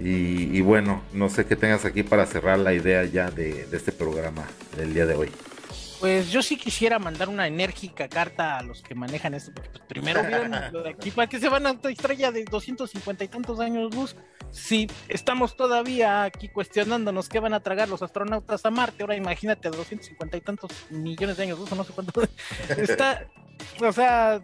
[0.00, 3.90] Y, bueno, no sé qué tengas aquí para cerrar la idea ya de, de este
[3.90, 4.44] programa
[4.76, 5.28] del día de hoy.
[6.00, 9.82] Pues yo sí quisiera mandar una enérgica carta a los que manejan esto, porque pues,
[9.88, 13.28] primero vieron lo de aquí, ¿para qué se van a otra estrella de 250 y
[13.28, 14.14] tantos años luz?
[14.50, 19.68] Si estamos todavía aquí cuestionándonos qué van a tragar los astronautas a Marte, ahora imagínate
[19.68, 22.22] a 250 y tantos millones de años luz, o no sé cuánto.
[22.68, 23.26] Está,
[23.80, 24.40] o sea,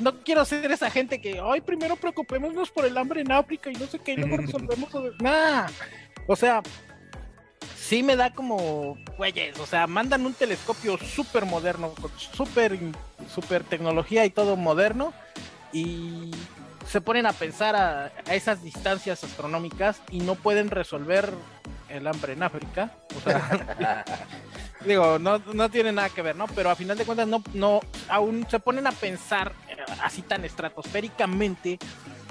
[0.00, 3.74] no quiero ser esa gente que, ay, primero preocupémonos por el hambre en África y
[3.74, 4.90] no sé qué, y luego resolvemos.
[5.20, 5.70] Nada.
[6.26, 6.62] O sea,
[7.92, 12.78] sí me da como, güeyes, o sea, mandan un telescopio súper moderno, con súper
[13.28, 15.12] super tecnología y todo moderno,
[15.74, 16.30] y
[16.88, 21.34] se ponen a pensar a, esas distancias astronómicas y no pueden resolver
[21.90, 22.92] el hambre en África.
[23.14, 24.06] O sea,
[24.86, 26.46] digo, no, no tiene nada que ver, ¿no?
[26.46, 30.46] Pero a final de cuentas no, no, aún se ponen a pensar eh, así tan
[30.46, 31.78] estratosféricamente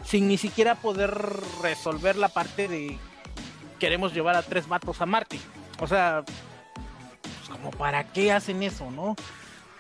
[0.04, 1.16] sin ni siquiera poder
[1.62, 2.98] resolver la parte de
[3.82, 5.40] queremos llevar a tres vatos a Marte.
[5.80, 9.16] O sea, pues como para qué hacen eso, ¿no?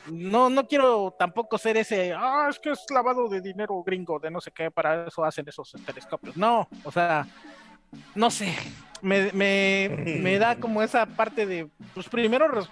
[0.08, 4.32] No, no quiero tampoco ser ese, ah, es que es lavado de dinero gringo, de
[4.32, 6.36] no sé qué, para eso hacen esos telescopios.
[6.36, 7.28] No, o sea,
[8.16, 8.56] no sé,
[9.04, 12.68] me, me, me da como esa parte de, pues primero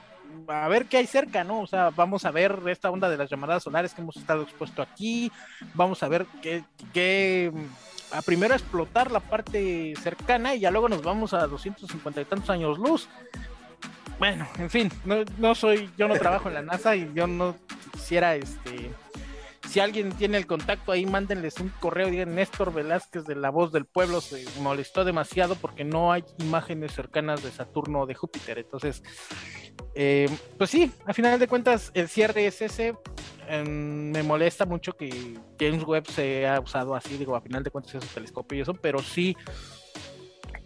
[0.47, 1.61] a ver qué hay cerca, ¿no?
[1.61, 4.82] O sea, vamos a ver esta onda de las llamadas solares que hemos estado expuesto
[4.82, 5.32] aquí,
[5.75, 7.51] vamos a ver qué, qué
[8.12, 12.49] a primero explotar la parte cercana y ya luego nos vamos a 250 y tantos
[12.49, 13.07] años luz.
[14.18, 14.91] Bueno, en fin,
[15.38, 17.55] no, soy, yo no trabajo en la NASA y yo no
[17.93, 18.91] quisiera, este,
[19.70, 23.72] si alguien tiene el contacto ahí, mándenles un correo, digan Néstor Velázquez de La Voz
[23.72, 28.57] del Pueblo se molestó demasiado porque no hay imágenes cercanas de Saturno o de Júpiter.
[28.57, 29.03] Entonces,
[29.93, 32.95] eh, pues sí, a final de cuentas, el cierre es ese
[33.57, 37.95] me molesta mucho que James Webb se ha usado así, digo, a final de cuentas
[37.95, 39.36] es un telescopio y eso, pero sí,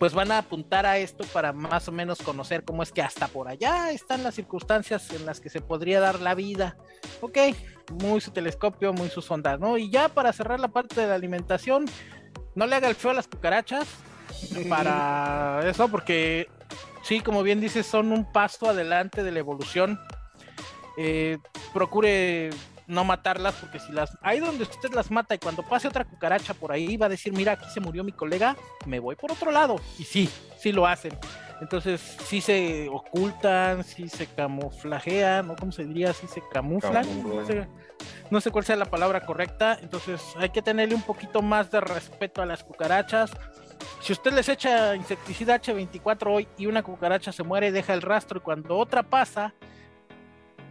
[0.04, 3.30] pues van a apuntar a esto para más o menos conocer cómo es que hasta
[3.30, 6.76] por allá están las circunstancias en las que se podría dar la vida.
[7.22, 7.38] Ok,
[8.02, 9.78] muy su telescopio, muy sus ondas, ¿no?
[9.78, 11.86] Y ya para cerrar la parte de la alimentación,
[12.54, 13.88] no le haga el feo a las cucarachas
[14.68, 16.50] para eso, porque
[17.02, 19.98] sí, como bien dices, son un paso adelante de la evolución.
[20.98, 21.38] Eh,
[21.74, 22.50] procure
[22.88, 26.54] no matarlas, porque si las, ahí donde usted las mata y cuando pase otra cucaracha
[26.54, 28.56] por ahí va a decir, mira, aquí se murió mi colega,
[28.86, 29.76] me voy por otro lado.
[29.98, 31.18] Y sí, sí lo hacen.
[31.62, 35.56] Entonces, sí se ocultan, sí se camuflajean, ¿no?
[35.56, 36.12] ¿Cómo se diría?
[36.14, 37.08] Sí se camuflan.
[38.30, 39.78] No sé, cuál sea la palabra correcta.
[39.82, 43.32] Entonces, hay que tenerle un poquito más de respeto a las cucarachas.
[44.02, 48.40] Si usted les echa insecticida H24 hoy y una cucaracha se muere, deja el rastro
[48.40, 49.54] y cuando otra pasa,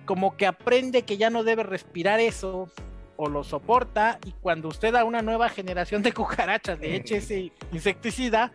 [0.04, 2.70] como que aprende que ya no debe respirar eso
[3.16, 7.52] o lo soporta y cuando usted a una nueva generación de cucarachas le eche ese
[7.72, 8.52] insecticida,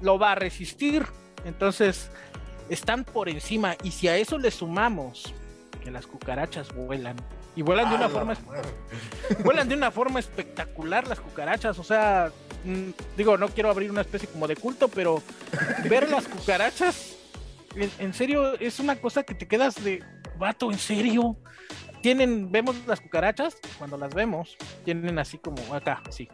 [0.00, 1.04] lo va a resistir.
[1.44, 2.10] Entonces,
[2.68, 5.34] están por encima y si a eso le sumamos
[5.82, 7.16] que las cucarachas vuelan
[7.54, 8.36] y vuelan de una forma
[9.44, 12.30] vuelan de una forma espectacular las cucarachas, o sea,
[12.64, 15.22] mm, digo, no quiero abrir una especie como de culto, pero
[15.88, 17.16] ver las cucarachas
[17.74, 20.02] en serio es una cosa que te quedas de
[20.38, 21.36] vato, ¿en serio?
[22.02, 26.28] Tienen, vemos las cucarachas, cuando las vemos, tienen así como acá, sí.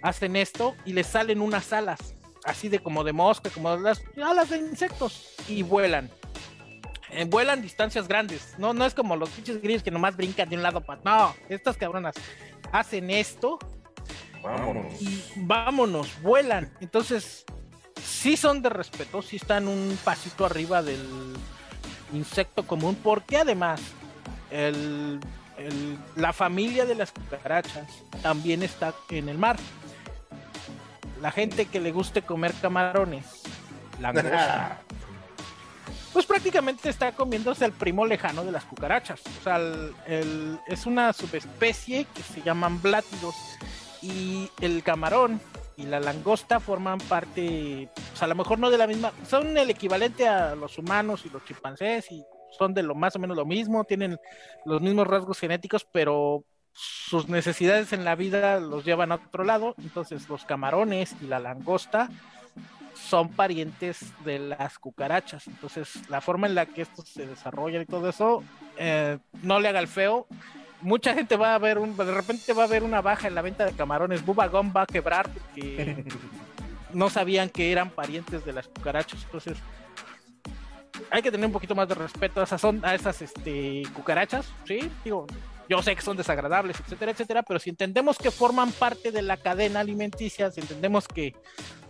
[0.00, 2.14] Hacen esto y les salen unas alas,
[2.44, 6.10] así de como de mosca, como las alas de insectos, y vuelan.
[7.10, 10.56] Eh, vuelan distancias grandes, no, no es como los pinches grillos que nomás brincan de
[10.56, 11.02] un lado para.
[11.04, 12.14] No, estas cabronas
[12.72, 13.58] hacen esto.
[14.42, 15.00] Vámonos.
[15.00, 16.72] Y vámonos, vuelan.
[16.80, 17.44] Entonces,
[18.02, 21.36] sí son de respeto, sí están un pasito arriba del,
[22.12, 23.80] insecto común, porque además
[26.16, 27.88] la familia de las cucarachas
[28.22, 29.56] también está en el mar.
[31.20, 33.24] La gente que le guste comer camarones,
[34.00, 34.80] langosta,
[36.12, 39.20] pues prácticamente está comiéndose al primo lejano de las cucarachas.
[39.40, 39.60] O sea,
[40.66, 43.36] es una subespecie que se llaman blátidos
[44.02, 45.40] y el camarón
[45.76, 49.70] y la langosta forman parte, pues a lo mejor no de la misma, son el
[49.70, 53.46] equivalente a los humanos y los chimpancés y son de lo más o menos lo
[53.46, 54.18] mismo, tienen
[54.64, 56.44] los mismos rasgos genéticos, pero
[56.74, 59.74] sus necesidades en la vida los llevan a otro lado.
[59.78, 62.08] Entonces los camarones y la langosta
[62.94, 65.46] son parientes de las cucarachas.
[65.46, 68.42] Entonces la forma en la que estos se desarrollan y todo eso,
[68.78, 70.26] eh, no le haga el feo.
[70.82, 73.42] Mucha gente va a ver, un, de repente va a haber una baja en la
[73.42, 74.24] venta de camarones.
[74.24, 76.04] Bubba Gum va a quebrar porque
[76.92, 79.22] no sabían que eran parientes de las cucarachas.
[79.24, 79.56] Entonces
[81.10, 84.52] hay que tener un poquito más de respeto a esas, son, a esas este, cucarachas,
[84.64, 84.90] ¿sí?
[85.04, 85.26] Digo,
[85.68, 89.36] yo sé que son desagradables, etcétera, etcétera, pero si entendemos que forman parte de la
[89.36, 91.34] cadena alimenticia, si entendemos que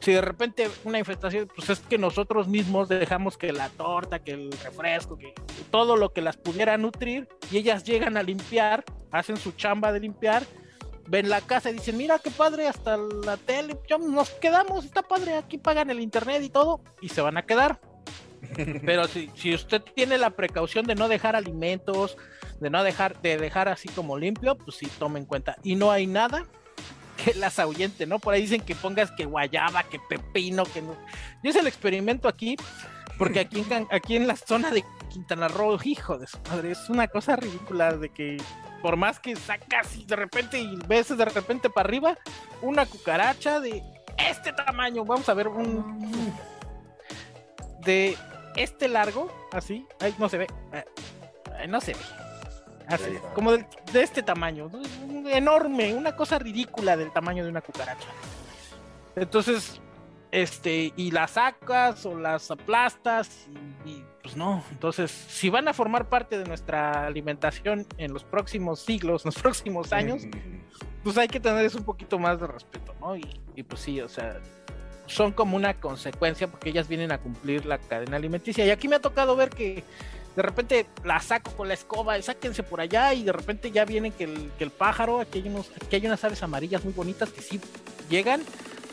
[0.00, 4.32] si de repente una infestación, pues es que nosotros mismos dejamos que la torta, que
[4.32, 5.32] el refresco, que
[5.70, 10.00] todo lo que las pudiera nutrir, y ellas llegan a limpiar, hacen su chamba de
[10.00, 10.42] limpiar,
[11.06, 15.36] ven la casa y dicen, mira qué padre, hasta la tele, nos quedamos, está padre,
[15.36, 17.80] aquí pagan el internet y todo, y se van a quedar.
[18.84, 22.16] Pero si, si usted tiene la precaución de no dejar alimentos,
[22.62, 25.56] de no dejar, de dejar así como limpio, pues sí, tome en cuenta.
[25.62, 26.46] Y no hay nada
[27.22, 28.18] que las ahuyente, ¿no?
[28.18, 30.94] Por ahí dicen que pongas que guayaba, que pepino, que no.
[31.42, 32.56] Yo hice el experimento aquí,
[33.18, 36.88] porque aquí en, aquí en la zona de Quintana Roo, hijo de su madre, es
[36.88, 38.38] una cosa ridícula de que
[38.80, 42.18] por más que sacas y de repente y ves de repente para arriba,
[42.60, 43.82] una cucaracha de
[44.18, 46.34] este tamaño, vamos a ver un
[47.84, 48.16] de
[48.56, 52.00] este largo, así, ahí no se ve, eh, no se ve,
[52.86, 54.70] Así, como de, este tamaño,
[55.26, 58.08] enorme, una cosa ridícula del tamaño de una cucaracha.
[59.16, 59.80] Entonces,
[60.30, 63.48] este, y las sacas o las aplastas,
[63.84, 64.64] y, pues no.
[64.70, 69.38] Entonces, si van a formar parte de nuestra alimentación en los próximos siglos, en los
[69.38, 70.22] próximos años,
[71.02, 73.16] pues hay que tener un poquito más de respeto, ¿no?
[73.16, 74.40] Y, y pues sí, o sea,
[75.06, 78.64] son como una consecuencia porque ellas vienen a cumplir la cadena alimenticia.
[78.64, 79.84] Y aquí me ha tocado ver que
[80.34, 83.84] de repente la saco con la escoba y sáquense por allá y de repente ya
[83.84, 86.92] vienen que el, que el pájaro, aquí hay, unos, aquí hay unas aves amarillas muy
[86.92, 87.60] bonitas que sí
[88.08, 88.42] llegan,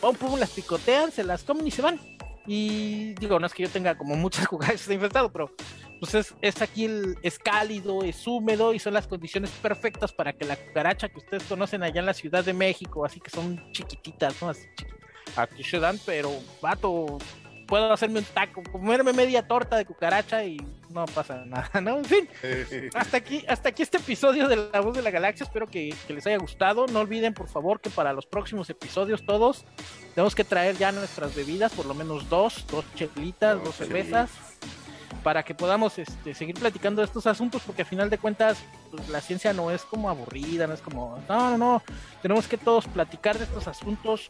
[0.01, 1.99] pum, pum, las picotean, se las comen y se van.
[2.45, 5.53] Y digo, no es que yo tenga como muchas cucarachas infectado, pero
[5.99, 10.33] pues es, es aquí el, es cálido, es húmedo y son las condiciones perfectas para
[10.33, 13.71] que la cucaracha que ustedes conocen allá en la Ciudad de México, así que son
[13.71, 14.49] chiquititas, ¿no?
[14.49, 14.67] Así
[15.35, 16.31] Aquí se dan, pero
[16.61, 17.17] vato,
[17.70, 20.57] puedo hacerme un taco, comerme media torta de cucaracha y
[20.89, 21.97] no pasa nada, ¿no?
[21.97, 22.28] En fin,
[22.95, 25.43] hasta aquí, hasta aquí este episodio de La Voz de la Galaxia.
[25.43, 26.88] Espero que, les haya gustado.
[26.88, 29.65] No olviden, por favor, que para los próximos episodios, todos
[30.15, 34.32] tenemos que traer ya nuestras bebidas, por lo menos dos, dos chelitas, dos cervezas,
[35.24, 38.57] para que podamos este, seguir platicando de estos asuntos, porque a final de cuentas,
[38.89, 41.84] pues, la ciencia no es como aburrida, no es como, no, no, no,
[42.24, 44.28] tenemos que todos platicar de estos asuntos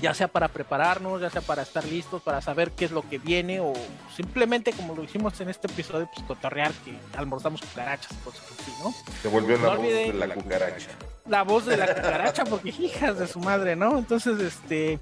[0.00, 3.18] ya sea para prepararnos, ya sea para estar listos, para saber qué es lo que
[3.18, 3.72] viene, o
[4.14, 8.92] simplemente como lo hicimos en este episodio, pues cotorrear que almorzamos cucarachas, cosas así, ¿no?
[9.22, 10.88] Se volvió la voz de la cucaracha.
[11.26, 13.98] La voz de la cucaracha, porque hijas de su madre, ¿no?
[13.98, 14.98] Entonces, este,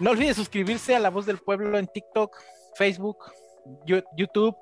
[0.00, 2.36] no olvide suscribirse a La Voz del Pueblo en TikTok,
[2.76, 3.18] Facebook,
[3.86, 4.56] YouTube,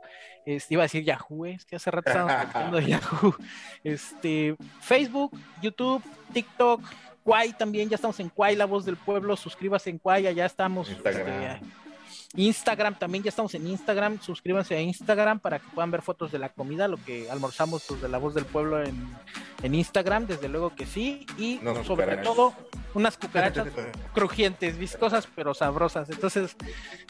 [0.44, 3.36] este, iba a decir Yahoo, es que hace rato estábamos hablando de Yahoo,
[3.82, 6.02] este, Facebook, YouTube,
[6.32, 6.82] TikTok,
[7.24, 10.90] Kwai también, ya estamos en Kwai, la voz del pueblo, suscríbase en Kwai, ya estamos.
[10.90, 11.28] Instagram.
[11.28, 11.82] Este,
[12.34, 16.38] Instagram también, ya estamos en Instagram, suscríbanse a Instagram para que puedan ver fotos de
[16.38, 18.96] la comida, lo que almorzamos pues, de la voz del pueblo en,
[19.62, 22.54] en Instagram, desde luego que sí, y sobre todo
[22.94, 23.68] unas cucarachas
[24.14, 26.10] crujientes, viscosas pero sabrosas.
[26.10, 26.56] Entonces,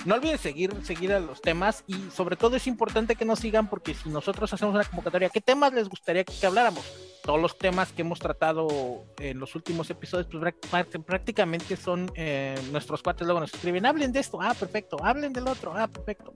[0.04, 3.68] no olviden seguir, seguir a los temas y sobre todo es importante que nos sigan
[3.68, 6.84] porque si nosotros hacemos una convocatoria, ¿qué temas les gustaría que habláramos?
[7.22, 13.02] todos los temas que hemos tratado en los últimos episodios, pues prácticamente son eh, nuestros
[13.02, 16.34] cuates luego nos escriben, hablen de esto, ah, perfecto, hablen del otro, ah, perfecto.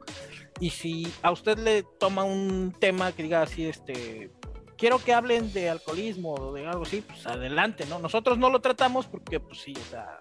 [0.60, 4.30] Y si a usted le toma un tema que diga así, este,
[4.76, 7.98] quiero que hablen de alcoholismo o de algo así, pues adelante, ¿no?
[7.98, 10.20] Nosotros no lo tratamos porque, pues sí, o sea,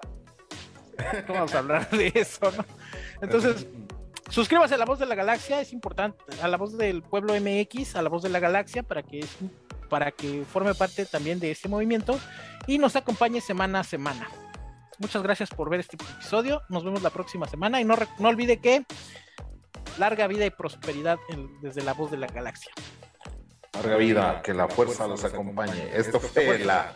[1.27, 2.65] ¿cómo vamos a hablar de eso, no?
[3.21, 3.67] Entonces,
[4.29, 7.95] suscríbase a La Voz de la Galaxia, es importante, a La Voz del Pueblo MX,
[7.95, 9.37] a La Voz de la Galaxia, para que es
[9.89, 12.19] para que forme parte también de este movimiento
[12.67, 14.27] y nos acompañe semana a semana.
[14.97, 16.61] Muchas gracias por ver este episodio.
[16.69, 18.85] Nos vemos la próxima semana y no, no olvide que
[19.97, 21.17] larga vida y prosperidad
[21.61, 22.71] desde la voz de la galaxia.
[23.75, 25.89] Larga vida, que la fuerza los acompañe.
[25.93, 26.93] Esto fue la,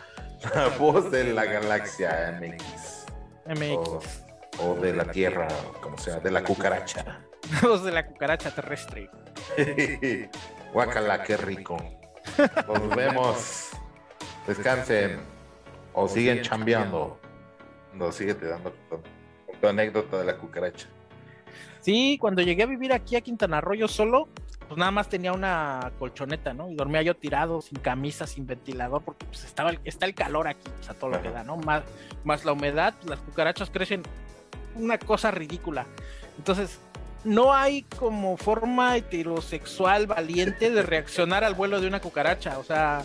[0.78, 3.06] voz de la galaxia MX.
[3.46, 4.24] MX.
[4.60, 5.48] O, de la Tierra,
[5.80, 7.20] como sea, de la cucaracha.
[7.62, 9.10] Voz de la cucaracha terrestre.
[10.72, 11.76] Guacala, qué rico.
[12.66, 13.70] Nos vemos.
[14.46, 15.18] Descansen
[15.92, 17.18] o siguen chambeando.
[17.94, 19.02] No, síguete dando con,
[19.60, 20.88] tu anécdota de la cucaracha.
[21.80, 24.28] Sí, cuando llegué a vivir aquí a Quintana Roo yo solo,
[24.70, 26.70] pues nada más tenía una colchoneta, ¿no?
[26.70, 30.70] Y dormía yo tirado, sin camisa, sin ventilador, porque pues estaba, está el calor aquí,
[30.80, 31.56] o sea, todo lo que da, ¿no?
[31.56, 31.82] Más,
[32.22, 34.04] más la humedad, las cucarachas crecen
[34.76, 35.86] una cosa ridícula.
[36.38, 36.78] Entonces,
[37.24, 43.02] no hay como forma heterosexual valiente de reaccionar al vuelo de una cucaracha, o sea,